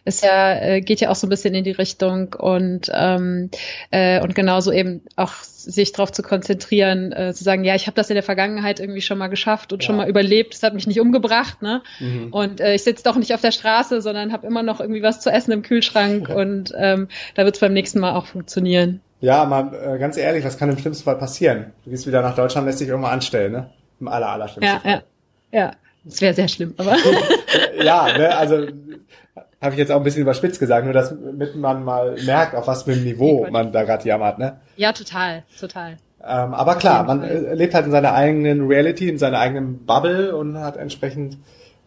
ist 0.06 0.24
ja, 0.24 0.54
äh, 0.62 0.80
geht 0.80 1.02
ja 1.02 1.10
auch 1.10 1.14
so 1.14 1.26
ein 1.26 1.30
bisschen 1.30 1.54
in 1.54 1.64
die 1.64 1.72
Richtung 1.72 2.32
und, 2.32 2.90
ähm, 2.90 3.50
äh, 3.90 4.22
und 4.22 4.34
genauso 4.34 4.72
eben 4.72 5.02
auch 5.16 5.34
sich 5.68 5.92
darauf 5.92 6.10
zu 6.10 6.22
konzentrieren, 6.22 7.12
äh, 7.12 7.34
zu 7.34 7.44
sagen, 7.44 7.62
ja, 7.62 7.74
ich 7.74 7.86
habe 7.86 7.94
das 7.94 8.08
in 8.08 8.14
der 8.14 8.22
Vergangenheit 8.22 8.80
irgendwie 8.80 9.02
schon 9.02 9.18
mal 9.18 9.28
geschafft 9.28 9.72
und 9.72 9.82
ja. 9.82 9.86
schon 9.86 9.96
mal 9.96 10.08
überlebt, 10.08 10.54
es 10.54 10.62
hat 10.62 10.72
mich 10.72 10.86
nicht 10.86 10.98
umgebracht, 10.98 11.60
ne? 11.60 11.82
Mhm. 12.00 12.32
Und 12.32 12.60
äh, 12.60 12.74
ich 12.74 12.82
sitze 12.82 13.04
doch 13.04 13.16
nicht 13.16 13.34
auf 13.34 13.42
der 13.42 13.52
Straße, 13.52 14.00
sondern 14.00 14.32
habe 14.32 14.46
immer 14.46 14.62
noch 14.62 14.80
irgendwie 14.80 15.02
was 15.02 15.20
zu 15.20 15.30
essen 15.30 15.52
im 15.52 15.62
Kühlschrank 15.62 16.28
und 16.30 16.72
ähm, 16.76 17.08
da 17.34 17.44
wird 17.44 17.56
es 17.56 17.60
beim 17.60 17.74
nächsten 17.74 18.00
Mal 18.00 18.14
auch 18.14 18.26
funktionieren. 18.26 19.02
Ja, 19.20 19.44
mal 19.44 19.72
äh, 19.74 19.98
ganz 19.98 20.16
ehrlich, 20.16 20.44
was 20.44 20.56
kann 20.56 20.70
im 20.70 20.78
schlimmsten 20.78 21.04
Fall 21.04 21.18
passieren? 21.18 21.72
Du 21.84 21.90
gehst 21.90 22.06
wieder 22.06 22.22
nach 22.22 22.34
Deutschland, 22.34 22.66
lässt 22.66 22.80
dich 22.80 22.88
irgendwann 22.88 23.12
anstellen, 23.12 23.52
ne? 23.52 23.70
Im 24.00 24.08
aller, 24.08 24.28
aller 24.28 24.48
schlimmsten 24.48 24.74
ja, 24.74 24.80
Fall. 24.80 25.02
Ja, 25.52 25.60
ja. 25.60 25.72
Das 26.04 26.22
wäre 26.22 26.32
sehr 26.32 26.48
schlimm, 26.48 26.74
aber. 26.78 26.96
ja, 27.82 28.16
ne, 28.16 28.34
also 28.34 28.66
habe 29.60 29.74
ich 29.74 29.78
jetzt 29.78 29.90
auch 29.90 29.96
ein 29.96 30.04
bisschen 30.04 30.22
überspitzt 30.22 30.60
gesagt, 30.60 30.84
nur 30.84 30.94
damit 30.94 31.56
man 31.56 31.84
mal 31.84 32.16
merkt, 32.24 32.54
auf 32.54 32.66
was 32.66 32.84
für 32.84 32.92
einem 32.92 33.04
Niveau 33.04 33.46
man 33.50 33.72
da 33.72 33.82
gerade 33.82 34.06
jammert, 34.06 34.38
ne? 34.38 34.60
Ja, 34.76 34.92
total, 34.92 35.42
total. 35.58 35.96
Ähm, 36.24 36.54
aber 36.54 36.76
klar, 36.76 37.04
man 37.04 37.20
Fall. 37.20 37.54
lebt 37.54 37.74
halt 37.74 37.86
in 37.86 37.92
seiner 37.92 38.12
eigenen 38.12 38.66
Reality, 38.66 39.08
in 39.08 39.18
seiner 39.18 39.38
eigenen 39.38 39.84
Bubble 39.84 40.34
und 40.36 40.58
hat 40.58 40.76
entsprechend 40.76 41.38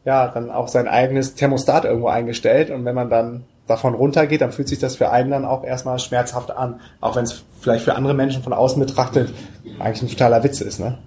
ja 0.05 0.27
dann 0.27 0.49
auch 0.49 0.67
sein 0.67 0.87
eigenes 0.87 1.35
Thermostat 1.35 1.85
irgendwo 1.85 2.07
eingestellt 2.07 2.71
und 2.71 2.85
wenn 2.85 2.95
man 2.95 3.09
dann 3.09 3.43
davon 3.67 3.93
runtergeht, 3.93 4.41
dann 4.41 4.51
fühlt 4.51 4.67
sich 4.67 4.79
das 4.79 4.95
für 4.95 5.11
einen 5.11 5.31
dann 5.31 5.45
auch 5.45 5.63
erstmal 5.63 5.99
schmerzhaft 5.99 6.51
an, 6.51 6.81
auch 6.99 7.15
wenn 7.15 7.23
es 7.23 7.43
vielleicht 7.59 7.85
für 7.85 7.95
andere 7.95 8.13
Menschen 8.13 8.43
von 8.43 8.53
außen 8.53 8.79
betrachtet 8.79 9.31
eigentlich 9.79 10.01
ein 10.01 10.09
totaler 10.09 10.43
Witz 10.43 10.61
ist, 10.61 10.79
ne? 10.79 10.97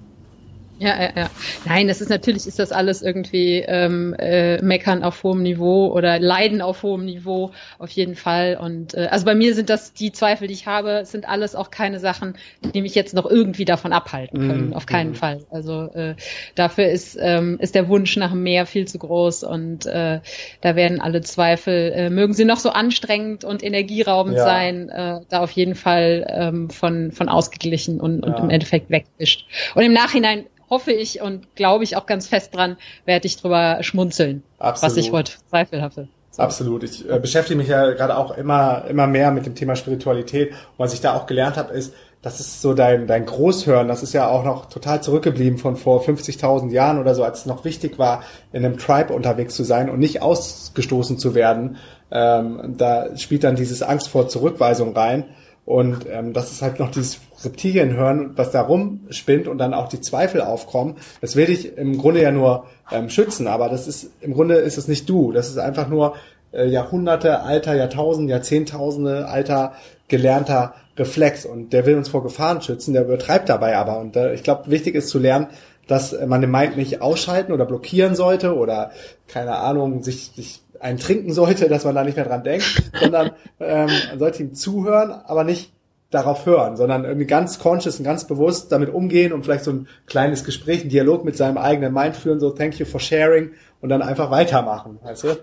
Ja, 0.79 1.01
ja, 1.01 1.11
ja. 1.15 1.31
Nein, 1.67 1.87
das 1.87 2.01
ist 2.01 2.09
natürlich 2.09 2.47
ist 2.47 2.59
das 2.59 2.73
alles 2.73 3.01
irgendwie 3.03 3.65
ähm, 3.67 4.15
äh, 4.19 4.61
meckern 4.61 5.05
auf 5.05 5.23
hohem 5.23 5.43
Niveau 5.43 5.93
oder 5.93 6.19
leiden 6.19 6.61
auf 6.61 6.83
hohem 6.83 7.05
Niveau 7.05 7.53
auf 7.79 7.91
jeden 7.91 8.17
Fall. 8.17 8.59
Und 8.61 8.95
äh, 8.95 9.09
also 9.11 9.25
bei 9.25 9.37
mir 9.37 9.55
sind 9.55 9.71
das 9.71 9.93
die 9.93 10.11
Zweifel, 10.11 10.49
die 10.49 10.55
ich 10.55 10.67
habe, 10.67 11.05
sind 11.05 11.29
alles 11.29 11.55
auch 11.55 11.71
keine 11.71 12.01
Sachen, 12.01 12.35
die 12.75 12.83
mich 12.83 12.95
jetzt 12.97 13.15
noch 13.15 13.27
irgendwie 13.27 13.65
davon 13.65 13.93
abhalten 13.93 14.41
können. 14.41 14.71
Mm, 14.71 14.75
auf 14.75 14.87
keinen 14.87 15.13
mm. 15.13 15.15
Fall. 15.15 15.47
Also 15.51 15.91
äh, 15.95 16.17
dafür 16.57 16.89
ist 16.89 17.17
ähm, 17.21 17.59
ist 17.61 17.77
der 17.77 17.89
Wunsch 17.89 18.17
nach 18.17 18.35
mehr 18.35 18.67
viel 18.67 18.89
zu 18.89 18.99
groß 18.99 19.45
und 19.45 19.87
äh, 19.87 20.21
da 20.61 20.77
werden 20.77 21.01
alle 21.01 21.21
Zweifel, 21.21 21.93
äh, 21.93 22.11
mögen 22.11 22.33
sie 22.33 22.45
noch 22.45 22.59
so 22.59 22.71
anstrengend 22.71 23.45
und 23.45 23.63
energieraubend 23.63 24.37
ja. 24.37 24.45
sein, 24.45 24.89
äh, 24.89 25.21
da 25.29 25.41
auf 25.41 25.53
jeden 25.53 25.77
Fall 25.77 26.27
ähm, 26.29 26.71
von 26.71 27.13
von 27.13 27.29
ausgeglichen 27.29 28.01
und, 28.01 28.25
und 28.25 28.33
ja. 28.33 28.39
im 28.39 28.51
Endeffekt 28.51 28.91
wegwischt. 28.91 29.47
Und 29.77 29.83
im 29.83 29.93
Nachhinein 29.93 30.47
hoffe 30.75 30.91
ich 30.91 31.21
und 31.21 31.55
glaube 31.55 31.85
ich 31.85 31.97
auch 31.97 32.07
ganz 32.07 32.27
fest 32.27 32.53
dran, 32.55 32.77
werde 33.05 33.27
ich 33.29 33.37
drüber 33.37 33.79
schmunzeln, 33.83 34.43
Absolut. 34.59 34.91
was 34.91 35.05
ich 35.05 35.13
heute 35.13 35.33
Zweifel 35.49 35.81
habe. 35.83 36.09
So. 36.33 36.43
Absolut. 36.43 36.83
Ich 36.83 37.09
äh, 37.09 37.21
beschäftige 37.21 37.57
mich 37.57 37.69
ja 37.69 37.93
gerade 37.93 38.17
auch 38.17 38.37
immer, 38.37 38.87
immer 38.89 39.07
mehr 39.07 39.31
mit 39.31 39.47
dem 39.47 39.55
Thema 39.55 39.77
Spiritualität. 39.77 40.51
Und 40.51 40.79
was 40.79 40.93
ich 40.93 41.01
da 41.01 41.15
auch 41.15 41.27
gelernt 41.27 41.57
habe, 41.57 41.73
ist, 41.73 41.95
das 42.23 42.41
ist 42.41 42.61
so 42.61 42.75
dein, 42.75 43.07
dein 43.07 43.25
Großhören, 43.25 43.87
das 43.87 44.03
ist 44.03 44.15
ja 44.15 44.27
auch 44.29 44.45
noch 44.45 44.67
total 44.67 45.01
zurückgeblieben 45.01 45.59
von 45.59 45.77
vor 45.77 46.03
50.000 46.03 46.71
Jahren 46.73 46.99
oder 46.99 47.15
so, 47.15 47.23
als 47.23 47.41
es 47.41 47.47
noch 47.47 47.65
wichtig 47.65 47.99
war, 47.99 48.25
in 48.53 48.65
einem 48.65 48.79
Tribe 48.79 49.13
unterwegs 49.13 49.55
zu 49.55 49.63
sein 49.63 49.89
und 49.89 50.01
nicht 50.01 50.23
ausgestoßen 50.23 51.19
zu 51.19 51.37
werden. 51.37 51.77
Ähm, 52.11 52.75
da 52.79 53.17
spielt 53.17 53.45
dann 53.45 53.55
dieses 53.55 53.83
Angst 53.83 54.09
vor 54.09 54.27
Zurückweisung 54.27 54.97
rein. 54.97 55.25
Und 55.67 56.07
ähm, 56.11 56.33
das 56.33 56.51
ist 56.51 56.63
halt 56.63 56.81
noch 56.81 56.91
dieses 56.91 57.21
Reptilien 57.45 57.95
hören, 57.95 58.33
was 58.37 58.51
da 58.51 58.63
rumspinnt 58.63 59.49
und 59.49 59.59
dann 59.59 59.75
auch 59.75 59.89
die 59.89 60.01
Zweifel 60.01 60.41
aufkommen. 60.41 60.97
Das 61.21 61.37
will 61.37 61.47
dich 61.47 61.77
im 61.77 61.99
Grunde 61.99 62.23
ja 62.23 62.31
nur 62.31 62.67
ähm, 62.93 63.09
schützen, 63.09 63.47
aber 63.47 63.69
das 63.69 63.87
ist 63.87 64.11
im 64.21 64.35
Grunde 64.35 64.57
ist 64.57 64.79
es 64.79 64.89
nicht 64.89 65.09
du. 65.09 65.33
Das 65.33 65.49
ist 65.49 65.59
einfach 65.59 65.89
nur 65.89 66.15
äh, 66.53 66.67
Jahrhunderte 66.67 67.41
alter, 67.41 67.75
Jahrtausende, 67.75 68.33
Jahrzehntausende 68.33 69.29
alter 69.29 69.73
gelernter 70.09 70.75
Reflex 70.97 71.45
und 71.45 71.73
der 71.73 71.87
will 71.87 71.97
uns 71.97 72.09
vor 72.09 72.23
Gefahren 72.23 72.63
schützen, 72.63 72.95
der 72.95 73.05
übertreibt 73.05 73.49
dabei 73.49 73.77
aber. 73.77 73.99
Und 73.99 74.17
äh, 74.17 74.35
ich 74.35 74.43
glaube, 74.43 74.71
wichtig 74.71 74.95
ist 74.95 75.09
zu 75.09 75.19
lernen, 75.19 75.49
dass 75.87 76.17
man 76.27 76.41
den 76.41 76.51
Mind 76.51 76.77
nicht 76.77 77.03
ausschalten 77.03 77.53
oder 77.53 77.67
blockieren 77.67 78.15
sollte 78.15 78.57
oder 78.57 78.91
keine 79.29 79.57
Ahnung, 79.57 80.03
sich, 80.03 80.33
sich 80.35 80.63
einen 80.81 80.99
trinken 80.99 81.33
sollte, 81.33 81.69
dass 81.69 81.85
man 81.85 81.95
da 81.95 82.05
nicht 82.05 82.17
mehr 82.17 82.27
dran 82.27 82.45
denkt, 82.45 82.83
sondern 83.01 83.31
ähm, 83.61 83.91
man 84.11 84.19
sollte 84.19 84.43
ihm 84.43 84.55
zuhören, 84.55 85.11
aber 85.11 85.45
nicht 85.45 85.74
darauf 86.15 86.47
hören, 86.47 86.77
sondern 86.77 87.05
irgendwie 87.05 87.27
ganz 87.27 87.59
conscious 87.59 87.99
und 87.99 88.05
ganz 88.05 88.27
bewusst 88.27 88.71
damit 88.73 88.89
umgehen 88.89 89.33
und 89.33 89.45
vielleicht 89.45 89.65
so 89.65 89.73
ein 89.73 89.89
kleines 90.07 90.45
Gespräch, 90.45 90.83
einen 90.83 90.91
Dialog 90.91 91.25
mit 91.25 91.37
seinem 91.37 91.59
eigenen 91.59 91.93
Mind 91.93 92.17
führen, 92.17 92.41
so 92.41 92.51
thank 92.51 92.79
you 92.79 92.87
for 92.87 93.01
sharing 93.01 93.53
und 93.81 93.89
dann 93.89 94.03
einfach 94.03 94.31
weitermachen, 94.31 94.99
weißt 95.03 95.25
du? 95.25 95.37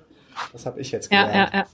Das 0.53 0.65
habe 0.65 0.79
ich 0.79 0.91
jetzt 0.91 1.09
gelernt. 1.09 1.33
Ja, 1.33 1.39
ja, 1.39 1.49
ja. 1.59 1.65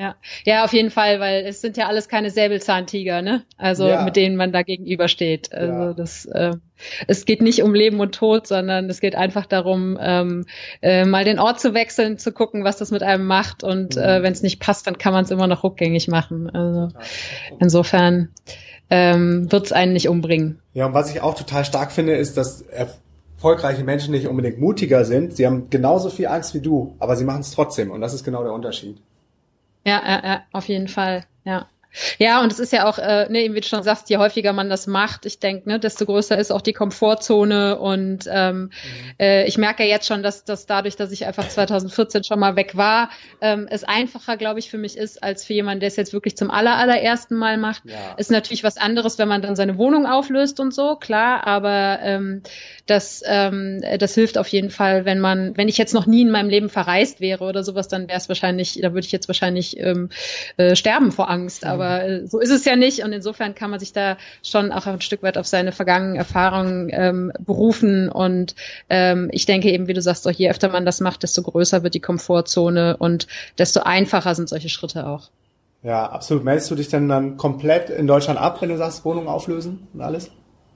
Ja. 0.00 0.16
ja, 0.46 0.64
auf 0.64 0.72
jeden 0.72 0.90
Fall, 0.90 1.20
weil 1.20 1.44
es 1.44 1.60
sind 1.60 1.76
ja 1.76 1.86
alles 1.86 2.08
keine 2.08 2.30
Säbelzahntiger, 2.30 3.20
ne? 3.20 3.42
Also 3.58 3.86
ja. 3.86 4.02
mit 4.02 4.16
denen 4.16 4.34
man 4.34 4.50
da 4.50 4.62
gegenübersteht. 4.62 5.52
Also 5.52 5.72
ja. 5.72 5.92
das, 5.92 6.24
äh, 6.24 6.52
es 7.06 7.26
geht 7.26 7.42
nicht 7.42 7.62
um 7.62 7.74
Leben 7.74 8.00
und 8.00 8.14
Tod, 8.14 8.46
sondern 8.46 8.88
es 8.88 9.00
geht 9.00 9.14
einfach 9.14 9.44
darum, 9.44 9.98
ähm, 10.00 10.46
äh, 10.80 11.04
mal 11.04 11.24
den 11.24 11.38
Ort 11.38 11.60
zu 11.60 11.74
wechseln, 11.74 12.16
zu 12.16 12.32
gucken, 12.32 12.64
was 12.64 12.78
das 12.78 12.90
mit 12.90 13.02
einem 13.02 13.26
macht 13.26 13.62
und 13.62 13.96
mhm. 13.96 14.02
äh, 14.02 14.22
wenn 14.22 14.32
es 14.32 14.40
nicht 14.40 14.58
passt, 14.58 14.86
dann 14.86 14.96
kann 14.96 15.12
man 15.12 15.24
es 15.24 15.30
immer 15.30 15.46
noch 15.46 15.64
rückgängig 15.64 16.08
machen. 16.08 16.48
Also 16.48 16.96
insofern 17.58 18.30
ähm, 18.88 19.52
wird 19.52 19.66
es 19.66 19.72
einen 19.72 19.92
nicht 19.92 20.08
umbringen. 20.08 20.60
Ja, 20.72 20.86
und 20.86 20.94
was 20.94 21.10
ich 21.10 21.20
auch 21.20 21.34
total 21.34 21.66
stark 21.66 21.92
finde, 21.92 22.14
ist, 22.16 22.38
dass 22.38 22.62
erfolgreiche 22.62 23.84
Menschen 23.84 24.12
nicht 24.12 24.26
unbedingt 24.26 24.58
mutiger 24.58 25.04
sind. 25.04 25.36
Sie 25.36 25.44
haben 25.44 25.68
genauso 25.68 26.08
viel 26.08 26.28
Angst 26.28 26.54
wie 26.54 26.60
du, 26.60 26.96
aber 27.00 27.16
sie 27.16 27.26
machen 27.26 27.42
es 27.42 27.50
trotzdem 27.50 27.90
und 27.90 28.00
das 28.00 28.14
ist 28.14 28.24
genau 28.24 28.42
der 28.42 28.54
Unterschied. 28.54 28.96
Ja, 29.84 30.02
ja, 30.06 30.20
ja, 30.24 30.46
auf 30.52 30.68
jeden 30.68 30.88
Fall, 30.88 31.24
ja. 31.44 31.68
Ja, 32.18 32.42
und 32.42 32.52
es 32.52 32.58
ist 32.58 32.72
ja 32.72 32.88
auch, 32.88 32.98
äh, 32.98 33.26
ne, 33.28 33.52
wie 33.52 33.60
du 33.60 33.66
schon 33.66 33.82
sagst, 33.82 34.10
je 34.10 34.18
häufiger 34.18 34.52
man 34.52 34.70
das 34.70 34.86
macht, 34.86 35.26
ich 35.26 35.38
denke, 35.38 35.68
ne, 35.68 35.80
desto 35.80 36.06
größer 36.06 36.38
ist 36.38 36.52
auch 36.52 36.60
die 36.60 36.72
Komfortzone. 36.72 37.78
Und 37.78 38.24
ähm, 38.30 38.62
mhm. 38.62 38.70
äh, 39.18 39.44
ich 39.46 39.58
merke 39.58 39.84
ja 39.84 39.90
jetzt 39.90 40.06
schon, 40.06 40.22
dass, 40.22 40.44
dass 40.44 40.66
dadurch, 40.66 40.96
dass 40.96 41.10
ich 41.10 41.26
einfach 41.26 41.48
2014 41.48 42.24
schon 42.24 42.38
mal 42.38 42.56
weg 42.56 42.76
war, 42.76 43.10
ähm, 43.40 43.66
es 43.70 43.84
einfacher, 43.84 44.36
glaube 44.36 44.58
ich, 44.60 44.70
für 44.70 44.78
mich 44.78 44.96
ist, 44.96 45.22
als 45.22 45.44
für 45.44 45.54
jemanden, 45.54 45.80
der 45.80 45.88
es 45.88 45.96
jetzt 45.96 46.12
wirklich 46.12 46.36
zum 46.36 46.50
aller, 46.50 46.76
allerersten 46.76 47.36
Mal 47.36 47.56
macht. 47.56 47.82
Ja. 47.84 48.14
Ist 48.16 48.30
natürlich 48.30 48.64
was 48.64 48.76
anderes, 48.76 49.18
wenn 49.18 49.28
man 49.28 49.42
dann 49.42 49.56
seine 49.56 49.76
Wohnung 49.76 50.06
auflöst 50.06 50.60
und 50.60 50.72
so, 50.72 50.96
klar, 50.96 51.46
aber 51.46 51.98
ähm, 52.02 52.42
das, 52.86 53.22
ähm, 53.26 53.82
das 53.98 54.14
hilft 54.14 54.38
auf 54.38 54.48
jeden 54.48 54.70
Fall, 54.70 55.04
wenn 55.04 55.20
man, 55.20 55.56
wenn 55.56 55.68
ich 55.68 55.78
jetzt 55.78 55.94
noch 55.94 56.06
nie 56.06 56.22
in 56.22 56.30
meinem 56.30 56.48
Leben 56.48 56.68
verreist 56.68 57.20
wäre 57.20 57.44
oder 57.44 57.64
sowas, 57.64 57.88
dann 57.88 58.08
wäre 58.08 58.18
es 58.18 58.28
wahrscheinlich, 58.28 58.78
da 58.80 58.92
würde 58.92 59.06
ich 59.06 59.12
jetzt 59.12 59.28
wahrscheinlich 59.28 59.78
ähm, 59.78 60.10
äh, 60.56 60.76
sterben 60.76 61.12
vor 61.12 61.30
Angst. 61.30 61.64
Aber 61.64 61.79
Aber 61.80 62.04
äh, 62.04 62.26
so 62.26 62.38
ist 62.38 62.50
es 62.50 62.64
ja 62.64 62.76
nicht 62.76 63.02
und 63.02 63.12
insofern 63.12 63.54
kann 63.54 63.70
man 63.70 63.80
sich 63.80 63.92
da 63.92 64.16
schon 64.42 64.72
auch 64.72 64.86
ein 64.86 65.00
Stück 65.00 65.22
weit 65.22 65.38
auf 65.38 65.46
seine 65.46 65.72
vergangenen 65.72 66.16
Erfahrungen 66.16 66.88
ähm, 66.92 67.32
berufen 67.38 68.08
und 68.08 68.54
ähm, 68.88 69.28
ich 69.32 69.46
denke 69.46 69.70
eben, 69.70 69.88
wie 69.88 69.94
du 69.94 70.02
sagst, 70.02 70.22
so 70.24 70.30
je 70.30 70.50
öfter 70.50 70.68
man 70.68 70.84
das 70.84 71.00
macht, 71.00 71.22
desto 71.22 71.42
größer 71.42 71.82
wird 71.82 71.94
die 71.94 72.00
Komfortzone 72.00 72.96
und 72.96 73.26
desto 73.58 73.80
einfacher 73.80 74.34
sind 74.34 74.48
solche 74.48 74.68
Schritte 74.68 75.06
auch. 75.06 75.30
Ja, 75.82 76.06
absolut. 76.06 76.44
Meldest 76.44 76.70
du 76.70 76.74
dich 76.74 76.88
denn 76.88 77.08
dann 77.08 77.36
komplett 77.36 77.88
in 77.88 78.06
Deutschland 78.06 78.38
ab, 78.38 78.60
wenn 78.60 78.68
du 78.68 78.76
sagst, 78.76 79.04
Wohnung 79.04 79.28
auflösen 79.28 79.88
und 79.94 80.02
alles? 80.02 80.30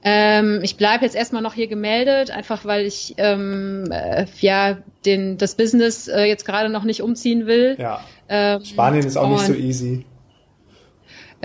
Ähm, 0.07 0.59
ich 0.61 0.77
bleibe 0.77 1.03
jetzt 1.03 1.15
erstmal 1.15 1.41
noch 1.41 1.55
hier 1.55 1.67
gemeldet, 1.67 2.29
einfach 2.29 2.63
weil 2.63 2.85
ich 2.85 3.15
ähm, 3.17 3.85
äh, 3.91 4.25
ja 4.39 4.77
den 5.03 5.37
das 5.37 5.55
Business 5.55 6.07
äh, 6.07 6.25
jetzt 6.25 6.45
gerade 6.45 6.69
noch 6.69 6.83
nicht 6.83 7.01
umziehen 7.01 7.47
will. 7.47 7.75
Ja. 7.79 8.01
Ähm, 8.29 8.63
Spanien 8.63 9.05
ist 9.05 9.17
auch 9.17 9.29
nicht 9.29 9.45
so 9.47 9.53
easy. 9.53 10.05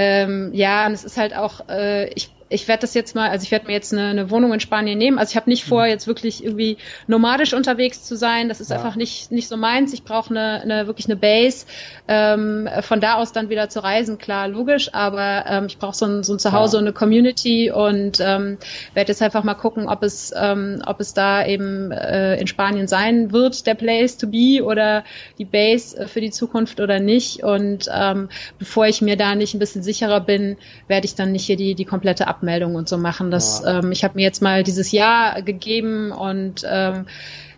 Ähm, 0.01 0.51
ja, 0.55 0.87
und 0.87 0.93
es 0.95 1.05
ist 1.05 1.19
halt 1.19 1.37
auch, 1.37 1.69
äh, 1.69 2.09
ich 2.15 2.40
ich 2.53 2.67
werde 2.67 2.81
das 2.81 2.95
jetzt 2.95 3.15
mal, 3.15 3.31
also 3.31 3.45
ich 3.45 3.53
werde 3.53 3.69
mir 3.69 3.75
jetzt 3.75 3.93
eine, 3.93 4.09
eine 4.09 4.31
Wohnung 4.31 4.53
in 4.53 4.59
Spanien 4.59 4.99
nehmen. 4.99 5.19
Also 5.19 5.31
ich 5.31 5.37
habe 5.37 5.49
nicht 5.49 5.65
vor, 5.65 5.85
mhm. 5.85 5.91
jetzt 5.91 6.09
wirklich 6.09 6.45
irgendwie 6.45 6.79
nomadisch 7.07 7.55
unterwegs 7.55 8.03
zu 8.03 8.17
sein. 8.17 8.49
Das 8.49 8.61
ist 8.61 8.71
ja. 8.71 8.77
einfach 8.77 8.97
nicht 8.97 9.31
nicht 9.31 9.47
so 9.47 9.57
meins. 9.57 9.93
Ich 9.93 10.03
brauche 10.03 10.31
eine, 10.31 10.61
eine 10.61 10.87
wirklich 10.89 11.07
eine 11.07 11.15
Base. 11.15 11.65
Ähm, 12.09 12.69
von 12.83 13.01
da 13.01 13.15
aus 13.15 13.31
dann 13.31 13.51
wieder 13.51 13.69
zu 13.69 13.85
reisen, 13.85 14.19
klar, 14.19 14.49
logisch. 14.49 14.93
Aber 14.93 15.45
ähm, 15.47 15.67
ich 15.67 15.79
brauche 15.79 15.95
so 15.95 16.07
ein, 16.07 16.25
so 16.25 16.35
ein 16.35 16.41
Zuhause 16.41 16.77
ja. 16.77 16.81
und 16.81 16.89
eine 16.89 16.93
Community 16.93 17.71
und 17.71 18.19
ähm, 18.21 18.59
werde 18.95 19.13
jetzt 19.13 19.23
einfach 19.23 19.45
mal 19.45 19.55
gucken, 19.55 19.87
ob 19.87 20.03
es 20.03 20.35
ähm, 20.37 20.83
ob 20.85 20.99
es 20.99 21.15
da 21.15 21.47
eben 21.47 21.93
äh, 21.93 22.35
in 22.41 22.49
Spanien 22.49 22.89
sein 22.89 23.31
wird, 23.31 23.65
der 23.69 23.77
Place 23.77 24.17
to 24.17 24.27
be 24.27 24.65
oder 24.65 25.05
die 25.39 25.45
Base 25.45 25.97
äh, 25.97 26.09
für 26.09 26.21
die 26.21 26.33
Zukunft 26.33 26.81
oder 26.81 26.99
nicht. 26.99 27.45
Und 27.45 27.89
ähm, 27.95 28.29
bevor 28.59 28.87
ich 28.87 29.03
mir 29.03 29.17
da 29.17 29.37
nicht 29.37 29.55
ein 29.55 29.61
bisschen 29.61 29.85
sicherer 29.85 30.21
bin, 30.21 30.57
werde 30.89 31.05
ich 31.05 31.15
dann 31.15 31.31
nicht 31.31 31.45
hier 31.45 31.57
die 31.57 31.77
die 31.77 31.85
komplette 31.85 32.27
Ab 32.27 32.40
Abmeldungen 32.41 32.77
und 32.77 32.89
so 32.89 32.97
machen. 32.97 33.31
Das, 33.31 33.63
ja. 33.65 33.79
ähm, 33.79 33.93
ich 33.93 34.03
habe 34.03 34.15
mir 34.15 34.23
jetzt 34.23 34.41
mal 34.41 34.63
dieses 34.63 34.93
Jahr 34.93 35.43
gegeben 35.43 36.11
und 36.11 36.63
ähm, 36.67 37.07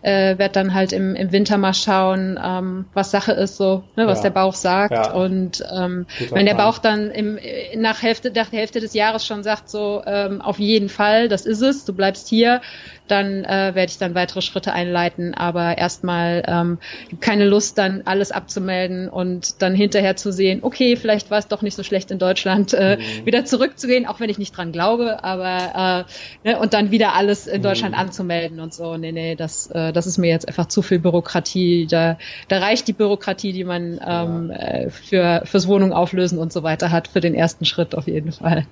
äh, 0.01 0.37
werde 0.37 0.51
dann 0.51 0.73
halt 0.73 0.91
im, 0.91 1.15
im 1.15 1.31
Winter 1.31 1.57
mal 1.57 1.73
schauen, 1.73 2.37
ähm, 2.43 2.85
was 2.93 3.11
Sache 3.11 3.31
ist, 3.31 3.55
so, 3.55 3.83
ne, 3.95 4.05
was 4.05 4.19
ja. 4.19 4.23
der 4.23 4.29
Bauch 4.31 4.53
sagt. 4.53 4.91
Ja. 4.91 5.13
Und 5.13 5.63
ähm, 5.73 6.05
wenn 6.31 6.45
der 6.45 6.55
Bauch 6.55 6.77
dann 6.77 7.09
im, 7.09 7.39
nach, 7.77 8.01
Hälfte, 8.01 8.29
nach 8.35 8.49
der 8.49 8.59
Hälfte 8.59 8.81
des 8.81 8.93
Jahres 8.93 9.25
schon 9.25 9.43
sagt, 9.43 9.69
so 9.69 10.03
ähm, 10.05 10.41
auf 10.41 10.59
jeden 10.59 10.89
Fall, 10.89 11.29
das 11.29 11.45
ist 11.45 11.61
es, 11.61 11.85
du 11.85 11.93
bleibst 11.93 12.27
hier, 12.27 12.61
dann 13.07 13.43
äh, 13.43 13.71
werde 13.73 13.89
ich 13.89 13.97
dann 13.97 14.15
weitere 14.15 14.41
Schritte 14.41 14.73
einleiten. 14.73 15.33
Aber 15.33 15.77
erstmal 15.77 16.43
ähm, 16.47 16.77
keine 17.19 17.45
Lust, 17.45 17.77
dann 17.77 18.03
alles 18.05 18.31
abzumelden 18.31 19.09
und 19.09 19.61
dann 19.61 19.75
hinterher 19.75 20.15
zu 20.15 20.31
sehen, 20.31 20.59
okay, 20.61 20.95
vielleicht 20.95 21.31
war 21.31 21.37
es 21.37 21.47
doch 21.47 21.61
nicht 21.61 21.75
so 21.75 21.83
schlecht 21.83 22.11
in 22.11 22.19
Deutschland, 22.19 22.73
äh, 22.73 22.97
mhm. 22.97 23.25
wieder 23.25 23.45
zurückzugehen, 23.45 24.05
auch 24.05 24.19
wenn 24.19 24.29
ich 24.29 24.37
nicht 24.37 24.55
dran 24.55 24.71
glaube, 24.71 25.23
aber 25.23 26.05
äh, 26.43 26.49
ne, 26.49 26.59
und 26.59 26.73
dann 26.73 26.91
wieder 26.91 27.13
alles 27.13 27.47
in 27.47 27.61
Deutschland 27.61 27.95
mhm. 27.95 28.01
anzumelden 28.01 28.59
und 28.59 28.73
so. 28.73 28.97
Nee, 28.97 29.11
nee, 29.11 29.35
das, 29.35 29.67
äh, 29.67 29.91
das 29.91 30.07
ist 30.07 30.17
mir 30.17 30.29
jetzt 30.29 30.47
einfach 30.47 30.67
zu 30.67 30.81
viel 30.81 30.99
Bürokratie. 30.99 31.87
Da, 31.89 32.17
da 32.47 32.59
reicht 32.59 32.87
die 32.87 32.93
Bürokratie, 32.93 33.53
die 33.53 33.63
man 33.63 33.99
ähm, 34.05 34.49
ja. 34.51 34.55
Äh, 34.55 34.89
für 34.89 35.41
fürs 35.45 35.67
Wohnung 35.67 35.93
auflösen 35.93 36.37
und 36.37 36.53
so 36.53 36.63
weiter 36.63 36.91
hat, 36.91 37.07
für 37.07 37.19
den 37.19 37.35
ersten 37.35 37.65
Schritt 37.65 37.95
auf 37.95 38.07
jeden 38.07 38.31
Fall. 38.31 38.65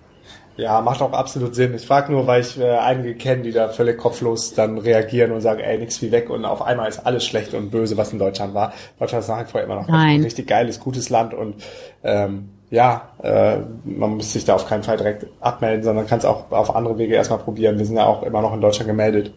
Ja, 0.62 0.80
macht 0.80 1.02
auch 1.02 1.12
absolut 1.12 1.56
Sinn. 1.56 1.74
Ich 1.74 1.88
frage 1.88 2.12
nur, 2.12 2.28
weil 2.28 2.42
ich 2.42 2.60
äh, 2.60 2.78
einige 2.78 3.16
kenne, 3.16 3.42
die 3.42 3.52
da 3.52 3.70
völlig 3.70 3.98
kopflos 3.98 4.54
dann 4.54 4.78
reagieren 4.78 5.32
und 5.32 5.42
sagen, 5.42 5.60
ey, 5.60 5.80
nix 5.80 6.00
wie 6.04 6.12
weg 6.12 6.30
und 6.30 6.46
auf 6.46 6.62
einmal 6.62 6.88
ist 6.88 7.00
alles 7.04 7.26
schlecht 7.26 7.56
und 7.56 7.72
böse, 7.72 7.98
was 7.98 8.14
in 8.14 8.20
Deutschland 8.20 8.54
war. 8.54 8.72
Deutschland 9.00 9.24
ist 9.24 9.30
nach 9.30 9.44
wie 9.44 9.50
vor 9.50 9.62
immer 9.62 9.74
noch 9.74 9.90
ein 9.90 10.22
richtig 10.22 10.46
geiles, 10.46 10.80
gutes 10.80 11.10
Land 11.10 11.34
und 11.34 11.56
ähm, 12.04 12.50
ja, 12.70 13.10
äh, 13.24 13.58
man 13.86 14.18
muss 14.18 14.34
sich 14.34 14.46
da 14.46 14.54
auf 14.54 14.68
keinen 14.68 14.84
Fall 14.84 14.98
direkt 14.98 15.26
abmelden, 15.40 15.84
sondern 15.84 16.06
kann 16.06 16.20
es 16.20 16.26
auch 16.26 16.52
auf 16.52 16.76
andere 16.76 17.00
Wege 17.00 17.16
erstmal 17.16 17.40
probieren. 17.40 17.80
Wir 17.80 17.86
sind 17.88 17.98
ja 17.98 18.06
auch 18.06 18.22
immer 18.22 18.44
noch 18.44 18.54
in 18.54 18.62
Deutschland 18.62 18.88
gemeldet. 18.88 19.34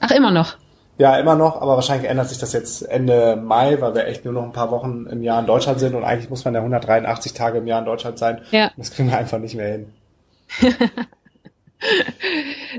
Ach, 0.00 0.10
immer 0.10 0.30
noch? 0.30 0.58
Ja, 0.98 1.16
immer 1.16 1.36
noch, 1.36 1.62
aber 1.62 1.76
wahrscheinlich 1.76 2.10
ändert 2.10 2.28
sich 2.28 2.38
das 2.38 2.52
jetzt 2.52 2.82
Ende 2.82 3.36
Mai, 3.36 3.80
weil 3.80 3.94
wir 3.94 4.06
echt 4.06 4.24
nur 4.24 4.34
noch 4.34 4.42
ein 4.42 4.52
paar 4.52 4.72
Wochen 4.72 5.06
im 5.08 5.22
Jahr 5.22 5.38
in 5.38 5.46
Deutschland 5.46 5.78
sind 5.78 5.94
und 5.94 6.02
eigentlich 6.02 6.28
muss 6.28 6.44
man 6.44 6.54
ja 6.54 6.60
183 6.60 7.32
Tage 7.32 7.58
im 7.58 7.68
Jahr 7.68 7.78
in 7.78 7.84
Deutschland 7.84 8.18
sein. 8.18 8.40
Ja. 8.50 8.72
Das 8.76 8.90
kriegen 8.90 9.08
wir 9.08 9.16
einfach 9.16 9.38
nicht 9.38 9.54
mehr 9.54 9.68
hin. 9.68 9.92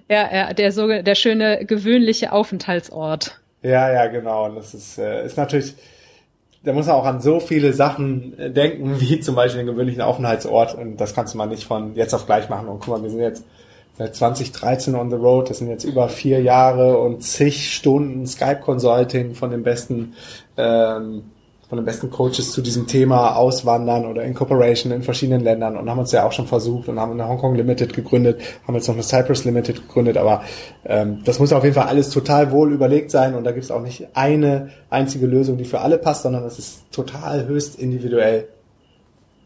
ja, 0.09 0.33
ja, 0.33 0.53
der 0.53 0.73
so 0.73 0.87
der 0.87 1.15
schöne 1.15 1.65
gewöhnliche 1.65 2.33
Aufenthaltsort. 2.33 3.39
Ja, 3.61 3.91
ja, 3.91 4.07
genau. 4.07 4.45
Und 4.45 4.55
das 4.55 4.73
ist, 4.73 4.97
äh, 4.97 5.25
ist 5.25 5.37
natürlich, 5.37 5.75
da 6.63 6.73
muss 6.73 6.87
man 6.87 6.95
auch 6.95 7.05
an 7.05 7.21
so 7.21 7.39
viele 7.39 7.73
Sachen 7.73 8.37
äh, 8.37 8.51
denken, 8.51 8.95
wie 8.99 9.19
zum 9.19 9.35
Beispiel 9.35 9.63
den 9.63 9.67
gewöhnlichen 9.73 10.01
Aufenthaltsort. 10.01 10.75
Und 10.75 10.97
das 10.97 11.13
kannst 11.15 11.33
du 11.33 11.37
mal 11.37 11.47
nicht 11.47 11.65
von 11.65 11.95
jetzt 11.95 12.13
auf 12.13 12.25
gleich 12.25 12.49
machen. 12.49 12.67
Und 12.67 12.79
guck 12.79 12.89
mal, 12.89 13.03
wir 13.03 13.09
sind 13.09 13.21
jetzt 13.21 13.45
seit 13.99 14.15
2013 14.15 14.95
on 14.95 15.11
the 15.11 15.17
road. 15.17 15.49
Das 15.49 15.59
sind 15.59 15.67
jetzt 15.69 15.83
über 15.83 16.09
vier 16.09 16.41
Jahre 16.41 16.97
und 16.97 17.21
zig 17.21 17.71
Stunden 17.71 18.25
Skype 18.25 18.61
Consulting 18.61 19.35
von 19.35 19.51
den 19.51 19.61
besten 19.61 20.13
ähm, 20.57 21.23
von 21.67 21.77
den 21.77 21.85
besten 21.85 22.09
Coaches 22.09 22.51
zu 22.51 22.61
diesem 22.61 22.87
Thema 22.87 23.35
Auswandern 23.35 24.07
oder 24.07 24.23
Incorporation 24.23 24.91
in 24.91 25.03
verschiedenen 25.03 25.41
Ländern 25.41 25.77
und 25.77 25.87
haben 25.87 25.99
uns 25.99 26.11
ja 26.11 26.25
auch 26.25 26.31
schon 26.31 26.47
versucht 26.47 26.89
und 26.89 26.99
haben 26.99 27.11
eine 27.11 27.27
Hongkong 27.27 27.53
Limited 27.53 27.93
gegründet, 27.93 28.41
haben 28.65 28.73
jetzt 28.73 28.87
noch 28.87 28.95
eine 28.95 29.03
Cyprus 29.03 29.45
Limited 29.45 29.87
gegründet, 29.87 30.17
aber 30.17 30.41
ähm, 30.83 31.21
das 31.25 31.37
muss 31.37 31.53
auf 31.53 31.63
jeden 31.63 31.75
Fall 31.75 31.85
alles 31.85 32.09
total 32.09 32.51
wohl 32.51 32.73
überlegt 32.73 33.11
sein 33.11 33.35
und 33.35 33.43
da 33.43 33.51
gibt 33.51 33.65
es 33.65 33.69
auch 33.69 33.83
nicht 33.83 34.07
eine 34.15 34.71
einzige 34.89 35.27
Lösung, 35.27 35.59
die 35.59 35.65
für 35.65 35.81
alle 35.81 35.99
passt, 35.99 36.23
sondern 36.23 36.43
es 36.43 36.57
ist 36.57 36.91
total 36.91 37.45
höchst 37.45 37.77
individuell. 37.77 38.47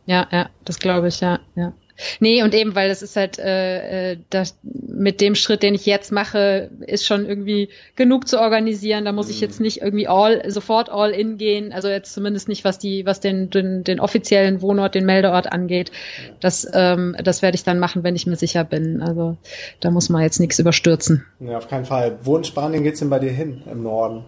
Ja, 0.06 0.26
ja, 0.32 0.50
das 0.64 0.80
glaube 0.80 1.10
ich, 1.10 1.20
ja, 1.20 1.40
ja. 1.56 1.74
Nee, 2.20 2.42
und 2.42 2.54
eben, 2.56 2.76
weil 2.76 2.90
das 2.90 3.02
ist 3.02 3.16
halt, 3.16 3.38
äh, 3.38 4.14
äh, 4.14 4.18
das, 4.30 4.58
mit 4.64 5.22
dem 5.22 5.36
Schritt, 5.36 5.62
den 5.62 5.76
ich 5.76 5.86
jetzt 5.86 6.12
mache, 6.12 6.70
ist 6.86 7.06
schon 7.06 7.26
irgendwie 7.26 7.70
genug 7.96 8.28
zu 8.28 8.40
organisieren. 8.40 9.06
Da 9.06 9.12
muss 9.12 9.30
ich 9.30 9.42
jetzt 9.42 9.60
nicht 9.60 9.82
irgendwie 9.82 10.08
all, 10.08 10.50
sofort 10.50 10.90
all 10.90 11.12
in 11.12 11.38
gehen. 11.38 11.72
Also 11.72 11.90
jetzt 11.90 12.14
zumindest 12.14 12.48
nicht, 12.48 12.66
was 12.66 12.80
die, 12.80 13.06
was 13.06 13.20
den, 13.20 13.50
den, 13.50 13.84
den 13.84 14.00
offiziellen 14.00 14.62
Wohnort, 14.62 14.96
den 14.96 15.06
Meldeort 15.06 15.52
angeht. 15.52 15.92
Das, 16.40 16.68
ähm, 16.74 17.16
das 17.24 17.42
werde 17.42 17.56
ich 17.56 17.64
dann 17.64 17.80
machen, 17.80 18.04
wenn 18.04 18.16
ich 18.16 18.26
mir 18.26 18.38
sicher 18.38 18.64
bin. 18.64 19.02
Also 19.02 19.38
da 19.80 19.92
muss 19.92 20.10
man 20.10 20.24
jetzt 20.24 20.40
nichts 20.40 20.58
überstürzen. 20.60 21.26
Ja, 21.40 21.58
auf 21.58 21.68
keinen 21.68 21.86
Fall. 21.86 22.18
Wo 22.24 22.38
in 22.38 22.44
Spanien 22.44 22.84
geht's 22.84 23.00
denn 23.00 23.10
bei 23.10 23.20
dir 23.20 23.32
hin 23.32 23.62
im 23.70 23.84
Norden? 23.84 24.26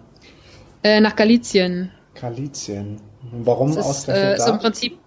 Äh, 0.84 1.02
nach 1.02 1.16
Galizien. 1.16 1.92
Galizien. 2.20 3.02
Warum 3.32 3.70
das 3.70 3.78
ist, 3.78 3.86
ausgerechnet 3.86 4.36
äh, 4.36 4.38
da? 4.38 4.46
So 4.46 4.52
im 4.52 4.60
Prinzip 4.60 4.98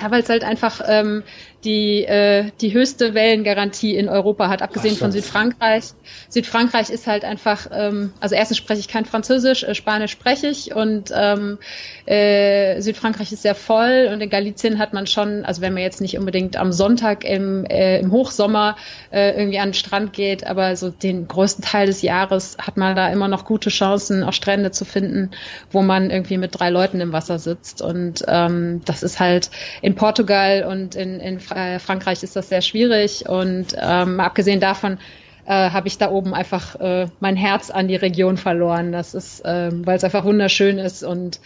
ja, 0.00 0.10
weil 0.10 0.22
es 0.22 0.28
halt 0.28 0.44
einfach 0.44 0.80
ähm, 0.86 1.22
die, 1.66 2.04
äh, 2.04 2.50
die 2.60 2.72
höchste 2.72 3.12
Wellengarantie 3.14 3.96
in 3.96 4.08
Europa 4.08 4.48
hat, 4.48 4.62
abgesehen 4.62 4.94
Ach, 4.94 5.00
von 5.00 5.12
Südfrankreich. 5.12 5.84
Südfrankreich 6.28 6.90
ist 6.90 7.08
halt 7.08 7.24
einfach, 7.24 7.66
ähm, 7.72 8.12
also 8.20 8.36
erstens 8.36 8.58
spreche 8.58 8.80
ich 8.80 8.88
kein 8.88 9.04
Französisch, 9.04 9.64
äh, 9.64 9.74
Spanisch 9.74 10.12
spreche 10.12 10.46
ich 10.46 10.74
und 10.74 11.12
ähm, 11.14 11.58
äh, 12.06 12.80
Südfrankreich 12.80 13.32
ist 13.32 13.42
sehr 13.42 13.56
voll 13.56 14.08
und 14.12 14.20
in 14.20 14.30
Galicien 14.30 14.78
hat 14.78 14.92
man 14.92 15.08
schon, 15.08 15.44
also 15.44 15.60
wenn 15.60 15.74
man 15.74 15.82
jetzt 15.82 16.00
nicht 16.00 16.16
unbedingt 16.16 16.56
am 16.56 16.70
Sonntag 16.70 17.24
im, 17.24 17.64
äh, 17.64 17.98
im 17.98 18.12
Hochsommer 18.12 18.76
äh, 19.10 19.36
irgendwie 19.36 19.58
an 19.58 19.70
den 19.70 19.74
Strand 19.74 20.12
geht, 20.12 20.46
aber 20.46 20.76
so 20.76 20.90
den 20.90 21.26
größten 21.26 21.64
Teil 21.64 21.86
des 21.86 22.02
Jahres 22.02 22.56
hat 22.58 22.76
man 22.76 22.94
da 22.94 23.08
immer 23.08 23.26
noch 23.26 23.44
gute 23.44 23.70
Chancen, 23.70 24.22
auch 24.22 24.32
Strände 24.32 24.70
zu 24.70 24.84
finden, 24.84 25.32
wo 25.72 25.82
man 25.82 26.10
irgendwie 26.10 26.38
mit 26.38 26.58
drei 26.58 26.70
Leuten 26.70 27.00
im 27.00 27.12
Wasser 27.12 27.40
sitzt 27.40 27.82
und 27.82 28.24
ähm, 28.28 28.82
das 28.84 29.02
ist 29.02 29.18
halt 29.18 29.50
in 29.82 29.96
Portugal 29.96 30.64
und 30.70 30.94
in, 30.94 31.18
in 31.18 31.40
äh, 31.56 31.78
Frankreich 31.78 32.22
ist 32.22 32.36
das 32.36 32.48
sehr 32.50 32.60
schwierig 32.60 33.28
und 33.28 33.68
ähm, 33.80 34.20
abgesehen 34.20 34.60
davon 34.60 34.98
äh, 35.46 35.70
habe 35.70 35.88
ich 35.88 35.96
da 35.96 36.10
oben 36.10 36.34
einfach 36.34 36.78
äh, 36.80 37.06
mein 37.20 37.36
Herz 37.36 37.70
an 37.70 37.88
die 37.88 37.96
Region 37.96 38.36
verloren. 38.36 38.92
Das 38.92 39.14
ist, 39.14 39.44
äh, 39.44 39.70
weil 39.72 39.96
es 39.96 40.04
einfach 40.04 40.24
wunderschön 40.24 40.78
ist 40.78 41.02
und 41.02 41.40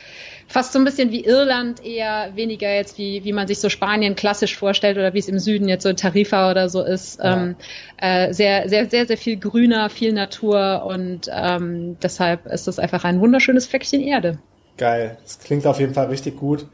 fast 0.49 0.73
so 0.73 0.79
ein 0.81 0.85
bisschen 0.85 1.13
wie 1.13 1.25
Irland, 1.25 1.85
eher 1.85 2.31
weniger 2.35 2.75
jetzt 2.75 2.99
wie, 2.99 3.23
wie 3.25 3.33
man 3.33 3.47
sich 3.47 3.61
so 3.61 3.69
Spanien 3.69 4.17
klassisch 4.17 4.57
vorstellt 4.57 4.97
oder 4.97 5.15
wie 5.15 5.21
es 5.21 5.29
im 5.29 5.39
Süden 5.39 5.69
jetzt 5.69 5.85
so 5.85 5.93
Tarifa 5.93 6.51
oder 6.51 6.69
so 6.69 6.83
ist. 6.83 7.21
Ja. 7.21 7.37
Ähm, 7.37 7.57
äh, 7.99 8.33
sehr, 8.33 8.69
sehr, 8.69 8.91
sehr, 8.91 9.07
sehr 9.07 9.19
viel 9.19 9.37
grüner, 9.37 9.91
viel 9.91 10.13
Natur 10.13 10.87
und 10.87 11.31
ähm, 11.33 11.99
deshalb 12.03 12.47
ist 12.47 12.67
das 12.67 12.81
einfach 12.81 13.05
ein 13.05 13.21
wunderschönes 13.21 13.67
Fleckchen 13.67 14.01
Erde. 14.01 14.39
Geil. 14.77 15.19
Das 15.23 15.39
klingt 15.39 15.67
auf 15.67 15.79
jeden 15.79 15.95
Fall 15.95 16.07
richtig 16.07 16.37
gut. 16.37 16.67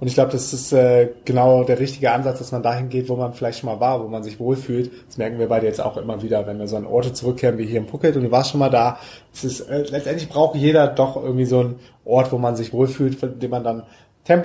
Und 0.00 0.06
ich 0.06 0.14
glaube, 0.14 0.32
das 0.32 0.52
ist 0.54 0.72
äh, 0.72 1.10
genau 1.26 1.62
der 1.62 1.78
richtige 1.78 2.10
Ansatz, 2.10 2.38
dass 2.38 2.52
man 2.52 2.62
dahin 2.62 2.88
geht, 2.88 3.10
wo 3.10 3.16
man 3.16 3.34
vielleicht 3.34 3.60
schon 3.60 3.68
mal 3.68 3.80
war, 3.80 4.02
wo 4.02 4.08
man 4.08 4.22
sich 4.22 4.40
wohlfühlt. 4.40 4.90
Das 5.06 5.18
merken 5.18 5.38
wir 5.38 5.48
beide 5.48 5.66
jetzt 5.66 5.80
auch 5.80 5.98
immer 5.98 6.22
wieder, 6.22 6.46
wenn 6.46 6.58
wir 6.58 6.68
so 6.68 6.76
an 6.76 6.86
Orte 6.86 7.12
zurückkehren 7.12 7.58
wie 7.58 7.66
hier 7.66 7.78
im 7.78 7.86
Phuket 7.86 8.16
und 8.16 8.24
du 8.24 8.30
warst 8.30 8.50
schon 8.50 8.60
mal 8.60 8.70
da. 8.70 8.98
Es 9.32 9.44
ist, 9.44 9.60
äh, 9.60 9.82
letztendlich 9.82 10.28
braucht 10.28 10.56
jeder 10.56 10.88
doch 10.88 11.16
irgendwie 11.16 11.44
so 11.44 11.60
einen 11.60 11.80
Ort, 12.04 12.32
wo 12.32 12.38
man 12.38 12.56
sich 12.56 12.72
wohlfühlt, 12.72 13.42
den 13.42 13.50
man 13.50 13.62
dann, 13.62 13.82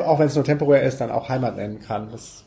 auch 0.02 0.20
wenn 0.20 0.28
es 0.28 0.36
nur 0.36 0.44
temporär 0.44 0.84
ist, 0.84 1.00
dann 1.00 1.12
auch 1.12 1.30
Heimat 1.30 1.56
nennen 1.56 1.80
kann. 1.80 2.10
Das 2.12 2.44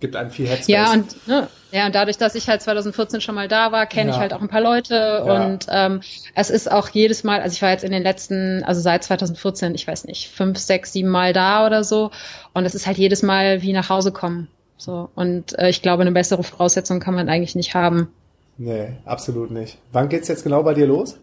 gibt 0.00 0.16
einem 0.16 0.30
viel 0.30 0.48
Headspace. 0.48 0.68
Ja, 0.68 0.92
und, 0.92 1.28
ne, 1.28 1.48
ja, 1.72 1.86
und 1.86 1.94
dadurch, 1.94 2.18
dass 2.18 2.34
ich 2.34 2.48
halt 2.48 2.62
2014 2.62 3.20
schon 3.20 3.34
mal 3.34 3.48
da 3.48 3.70
war, 3.70 3.86
kenne 3.86 4.10
ja. 4.10 4.16
ich 4.16 4.20
halt 4.20 4.32
auch 4.32 4.40
ein 4.40 4.48
paar 4.48 4.60
Leute 4.60 4.94
ja. 4.94 5.44
und 5.46 5.66
ähm, 5.70 6.00
es 6.34 6.50
ist 6.50 6.70
auch 6.70 6.88
jedes 6.88 7.22
Mal, 7.22 7.40
also 7.40 7.54
ich 7.54 7.62
war 7.62 7.70
jetzt 7.70 7.84
in 7.84 7.92
den 7.92 8.02
letzten, 8.02 8.64
also 8.64 8.80
seit 8.80 9.04
2014, 9.04 9.74
ich 9.74 9.86
weiß 9.86 10.04
nicht, 10.04 10.28
fünf, 10.28 10.58
sechs, 10.58 10.92
sieben 10.92 11.10
Mal 11.10 11.32
da 11.32 11.66
oder 11.66 11.84
so 11.84 12.10
und 12.54 12.64
es 12.64 12.74
ist 12.74 12.86
halt 12.86 12.98
jedes 12.98 13.22
Mal 13.22 13.62
wie 13.62 13.72
nach 13.72 13.88
Hause 13.88 14.10
kommen. 14.10 14.48
So 14.76 15.10
und 15.14 15.58
äh, 15.58 15.68
ich 15.68 15.82
glaube, 15.82 16.02
eine 16.02 16.12
bessere 16.12 16.42
Voraussetzung 16.42 17.00
kann 17.00 17.14
man 17.14 17.28
eigentlich 17.28 17.54
nicht 17.54 17.74
haben. 17.74 18.08
Nee, 18.56 18.96
absolut 19.04 19.50
nicht. 19.50 19.78
Wann 19.92 20.08
geht's 20.08 20.28
jetzt 20.28 20.42
genau 20.42 20.62
bei 20.62 20.74
dir 20.74 20.86
los? 20.86 21.18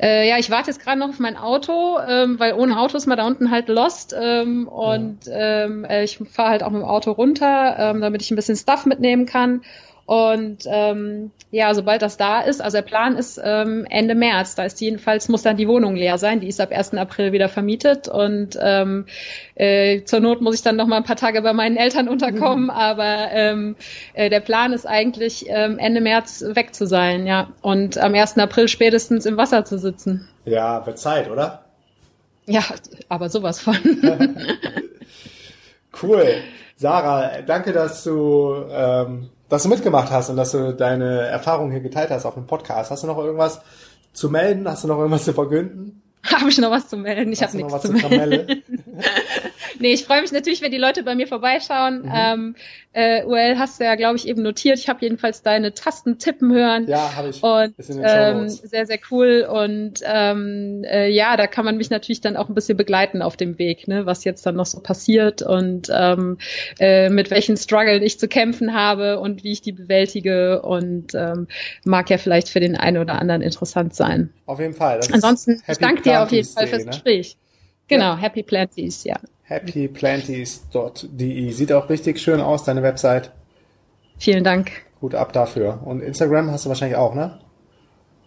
Äh, 0.00 0.28
ja, 0.28 0.38
ich 0.38 0.50
warte 0.50 0.70
jetzt 0.70 0.82
gerade 0.82 0.98
noch 0.98 1.10
auf 1.10 1.18
mein 1.18 1.36
Auto, 1.36 1.98
ähm, 2.06 2.38
weil 2.38 2.54
ohne 2.54 2.78
Auto 2.78 2.96
ist 2.96 3.06
man 3.06 3.18
da 3.18 3.26
unten 3.26 3.50
halt 3.50 3.68
lost. 3.68 4.14
Ähm, 4.18 4.68
und 4.68 5.26
ja. 5.26 5.64
ähm, 5.64 5.84
äh, 5.84 6.04
ich 6.04 6.18
fahre 6.30 6.50
halt 6.50 6.62
auch 6.62 6.70
mit 6.70 6.82
dem 6.82 6.88
Auto 6.88 7.12
runter, 7.12 7.76
ähm, 7.78 8.00
damit 8.00 8.22
ich 8.22 8.30
ein 8.30 8.36
bisschen 8.36 8.56
Stuff 8.56 8.86
mitnehmen 8.86 9.26
kann. 9.26 9.62
Und 10.12 10.64
ähm, 10.66 11.30
ja, 11.50 11.72
sobald 11.72 12.02
das 12.02 12.18
da 12.18 12.42
ist, 12.42 12.60
also 12.60 12.76
der 12.76 12.82
Plan 12.82 13.16
ist 13.16 13.40
ähm, 13.42 13.86
Ende 13.88 14.14
März, 14.14 14.54
da 14.54 14.64
ist 14.66 14.78
jedenfalls, 14.82 15.30
muss 15.30 15.40
dann 15.40 15.56
die 15.56 15.66
Wohnung 15.66 15.96
leer 15.96 16.18
sein, 16.18 16.40
die 16.40 16.48
ist 16.48 16.60
ab 16.60 16.70
1. 16.70 16.92
April 16.92 17.32
wieder 17.32 17.48
vermietet 17.48 18.08
und 18.08 18.58
ähm, 18.60 19.06
äh, 19.54 20.02
zur 20.04 20.20
Not 20.20 20.42
muss 20.42 20.56
ich 20.56 20.60
dann 20.60 20.76
noch 20.76 20.86
mal 20.86 20.98
ein 20.98 21.04
paar 21.04 21.16
Tage 21.16 21.40
bei 21.40 21.54
meinen 21.54 21.78
Eltern 21.78 22.08
unterkommen, 22.08 22.64
mhm. 22.64 22.70
aber 22.70 23.28
ähm, 23.32 23.76
äh, 24.12 24.28
der 24.28 24.40
Plan 24.40 24.74
ist 24.74 24.84
eigentlich 24.86 25.46
ähm, 25.48 25.78
Ende 25.78 26.02
März 26.02 26.44
weg 26.46 26.74
zu 26.74 26.86
sein, 26.86 27.26
ja, 27.26 27.48
und 27.62 27.96
am 27.96 28.12
1. 28.12 28.36
April 28.36 28.68
spätestens 28.68 29.24
im 29.24 29.38
Wasser 29.38 29.64
zu 29.64 29.78
sitzen. 29.78 30.28
Ja, 30.44 30.84
wird 30.84 30.98
Zeit, 30.98 31.30
oder? 31.30 31.64
Ja, 32.44 32.64
aber 33.08 33.30
sowas 33.30 33.60
von. 33.60 33.78
cool. 36.02 36.34
Sarah, 36.76 37.40
danke, 37.46 37.72
dass 37.72 38.04
du 38.04 38.66
ähm, 38.70 39.30
dass 39.52 39.64
du 39.64 39.68
mitgemacht 39.68 40.10
hast 40.10 40.30
und 40.30 40.36
dass 40.36 40.52
du 40.52 40.72
deine 40.72 41.26
Erfahrungen 41.26 41.72
hier 41.72 41.82
geteilt 41.82 42.08
hast 42.08 42.24
auf 42.24 42.32
dem 42.32 42.46
Podcast. 42.46 42.90
Hast 42.90 43.02
du 43.02 43.06
noch 43.06 43.18
irgendwas 43.18 43.60
zu 44.14 44.30
melden? 44.30 44.66
Hast 44.66 44.82
du 44.82 44.88
noch 44.88 44.96
irgendwas 44.96 45.26
zu 45.26 45.34
verkünden? 45.34 46.00
Habe 46.24 46.48
ich 46.48 46.56
noch 46.56 46.70
was 46.70 46.88
zu 46.88 46.96
melden? 46.96 47.30
Ich 47.32 47.42
habe 47.42 47.54
nichts 47.58 47.82
zu 47.82 47.92
melden. 47.92 48.62
nee, 49.82 49.92
ich 49.92 50.04
freue 50.04 50.22
mich 50.22 50.32
natürlich, 50.32 50.62
wenn 50.62 50.70
die 50.70 50.78
Leute 50.78 51.02
bei 51.02 51.14
mir 51.14 51.26
vorbeischauen. 51.26 52.02
Mhm. 52.02 52.12
Ähm, 52.14 52.54
äh, 52.94 53.24
UL 53.24 53.58
hast 53.58 53.80
du 53.80 53.84
ja, 53.84 53.94
glaube 53.94 54.16
ich, 54.16 54.28
eben 54.28 54.42
notiert. 54.42 54.78
Ich 54.78 54.88
habe 54.88 55.00
jedenfalls 55.02 55.42
deine 55.42 55.74
Tasten 55.74 56.18
tippen 56.18 56.52
hören. 56.52 56.86
Ja, 56.88 57.16
habe 57.16 57.30
ich. 57.30 57.42
Und 57.42 57.74
ähm, 58.02 58.48
sehr, 58.48 58.86
sehr 58.86 58.98
cool. 59.10 59.46
Und 59.50 60.00
ähm, 60.04 60.84
äh, 60.84 61.08
ja, 61.08 61.36
da 61.36 61.46
kann 61.46 61.64
man 61.64 61.76
mich 61.76 61.90
natürlich 61.90 62.20
dann 62.20 62.36
auch 62.36 62.48
ein 62.48 62.54
bisschen 62.54 62.76
begleiten 62.76 63.22
auf 63.22 63.36
dem 63.36 63.58
Weg, 63.58 63.88
ne, 63.88 64.06
was 64.06 64.24
jetzt 64.24 64.44
dann 64.46 64.56
noch 64.56 64.66
so 64.66 64.80
passiert 64.80 65.42
und 65.42 65.88
ähm, 65.92 66.38
äh, 66.78 67.08
mit 67.08 67.30
welchen 67.30 67.56
Struggle 67.56 68.02
ich 68.04 68.18
zu 68.18 68.28
kämpfen 68.28 68.74
habe 68.74 69.18
und 69.20 69.42
wie 69.42 69.52
ich 69.52 69.62
die 69.62 69.72
bewältige. 69.72 70.62
Und 70.62 71.14
ähm, 71.14 71.48
mag 71.84 72.10
ja 72.10 72.18
vielleicht 72.18 72.48
für 72.48 72.60
den 72.60 72.76
einen 72.76 72.98
oder 72.98 73.14
anderen 73.20 73.42
interessant 73.42 73.94
sein. 73.94 74.32
Auf 74.46 74.60
jeden 74.60 74.74
Fall. 74.74 75.00
Ansonsten, 75.10 75.62
ich 75.66 75.78
danke 75.78 76.02
dir 76.02 76.22
auf 76.22 76.30
jeden 76.30 76.48
Fall 76.48 76.66
fürs 76.66 76.84
ne? 76.84 76.90
Gespräch. 76.90 77.36
Genau, 77.88 78.12
ja. 78.12 78.16
Happy 78.18 78.42
Planties, 78.42 79.04
ja 79.04 79.16
happyplanties.de. 79.52 81.50
Sieht 81.50 81.72
auch 81.72 81.88
richtig 81.88 82.18
schön 82.20 82.40
aus, 82.40 82.64
deine 82.64 82.82
Website. 82.82 83.30
Vielen 84.18 84.44
Dank. 84.44 84.70
Gut 85.00 85.14
ab 85.14 85.32
dafür. 85.32 85.80
Und 85.84 86.00
Instagram 86.00 86.50
hast 86.50 86.64
du 86.64 86.68
wahrscheinlich 86.68 86.96
auch, 86.96 87.14
ne? 87.14 87.38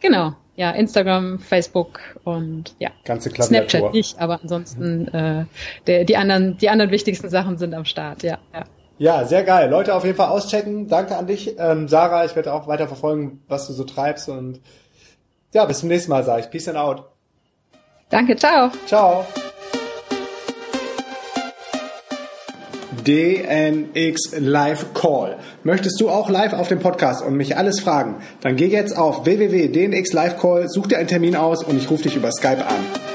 Genau. 0.01 0.33
Ja, 0.55 0.71
Instagram, 0.71 1.39
Facebook 1.39 1.99
und 2.23 2.75
ja. 2.79 2.89
Ganze 3.03 3.29
Klaviatur. 3.29 3.69
Snapchat 3.69 3.93
nicht, 3.93 4.19
aber 4.19 4.39
ansonsten 4.41 5.07
äh, 5.09 5.45
der, 5.85 6.05
die 6.05 6.15
anderen, 6.15 6.57
die 6.57 6.69
anderen 6.69 6.91
wichtigsten 6.91 7.29
Sachen 7.29 7.57
sind 7.57 7.73
am 7.73 7.83
Start, 7.83 8.23
ja, 8.23 8.37
ja. 8.53 8.63
Ja, 8.97 9.25
sehr 9.25 9.43
geil. 9.43 9.69
Leute 9.69 9.93
auf 9.93 10.05
jeden 10.05 10.15
Fall 10.15 10.29
auschecken. 10.29 10.87
Danke 10.87 11.17
an 11.17 11.27
dich, 11.27 11.55
ähm, 11.59 11.89
Sarah. 11.89 12.23
Ich 12.23 12.37
werde 12.37 12.53
auch 12.53 12.67
weiter 12.67 12.87
verfolgen, 12.87 13.41
was 13.49 13.67
du 13.67 13.73
so 13.73 13.83
treibst 13.83 14.29
und 14.29 14.61
ja, 15.53 15.65
bis 15.65 15.79
zum 15.79 15.89
nächsten 15.89 16.11
Mal, 16.11 16.23
sage 16.23 16.41
ich. 16.41 16.49
Peace 16.49 16.69
and 16.69 16.77
out. 16.77 17.03
Danke, 18.09 18.35
ciao. 18.37 18.71
Ciao. 18.85 19.25
DNX 23.07 24.39
Live 24.39 24.93
Call. 24.93 25.37
Möchtest 25.63 26.01
du 26.01 26.09
auch 26.09 26.29
live 26.29 26.53
auf 26.53 26.67
dem 26.67 26.79
Podcast 26.79 27.23
und 27.23 27.35
mich 27.35 27.57
alles 27.57 27.79
fragen? 27.79 28.17
Dann 28.41 28.55
geh 28.55 28.67
jetzt 28.67 28.97
auf 28.97 29.25
www.dnx 29.25 30.13
Live 30.13 30.39
Call, 30.39 30.67
such 30.69 30.87
dir 30.87 30.97
einen 30.97 31.07
Termin 31.07 31.35
aus 31.35 31.63
und 31.63 31.77
ich 31.77 31.89
rufe 31.89 32.03
dich 32.03 32.15
über 32.15 32.31
Skype 32.31 32.65
an. 32.65 33.14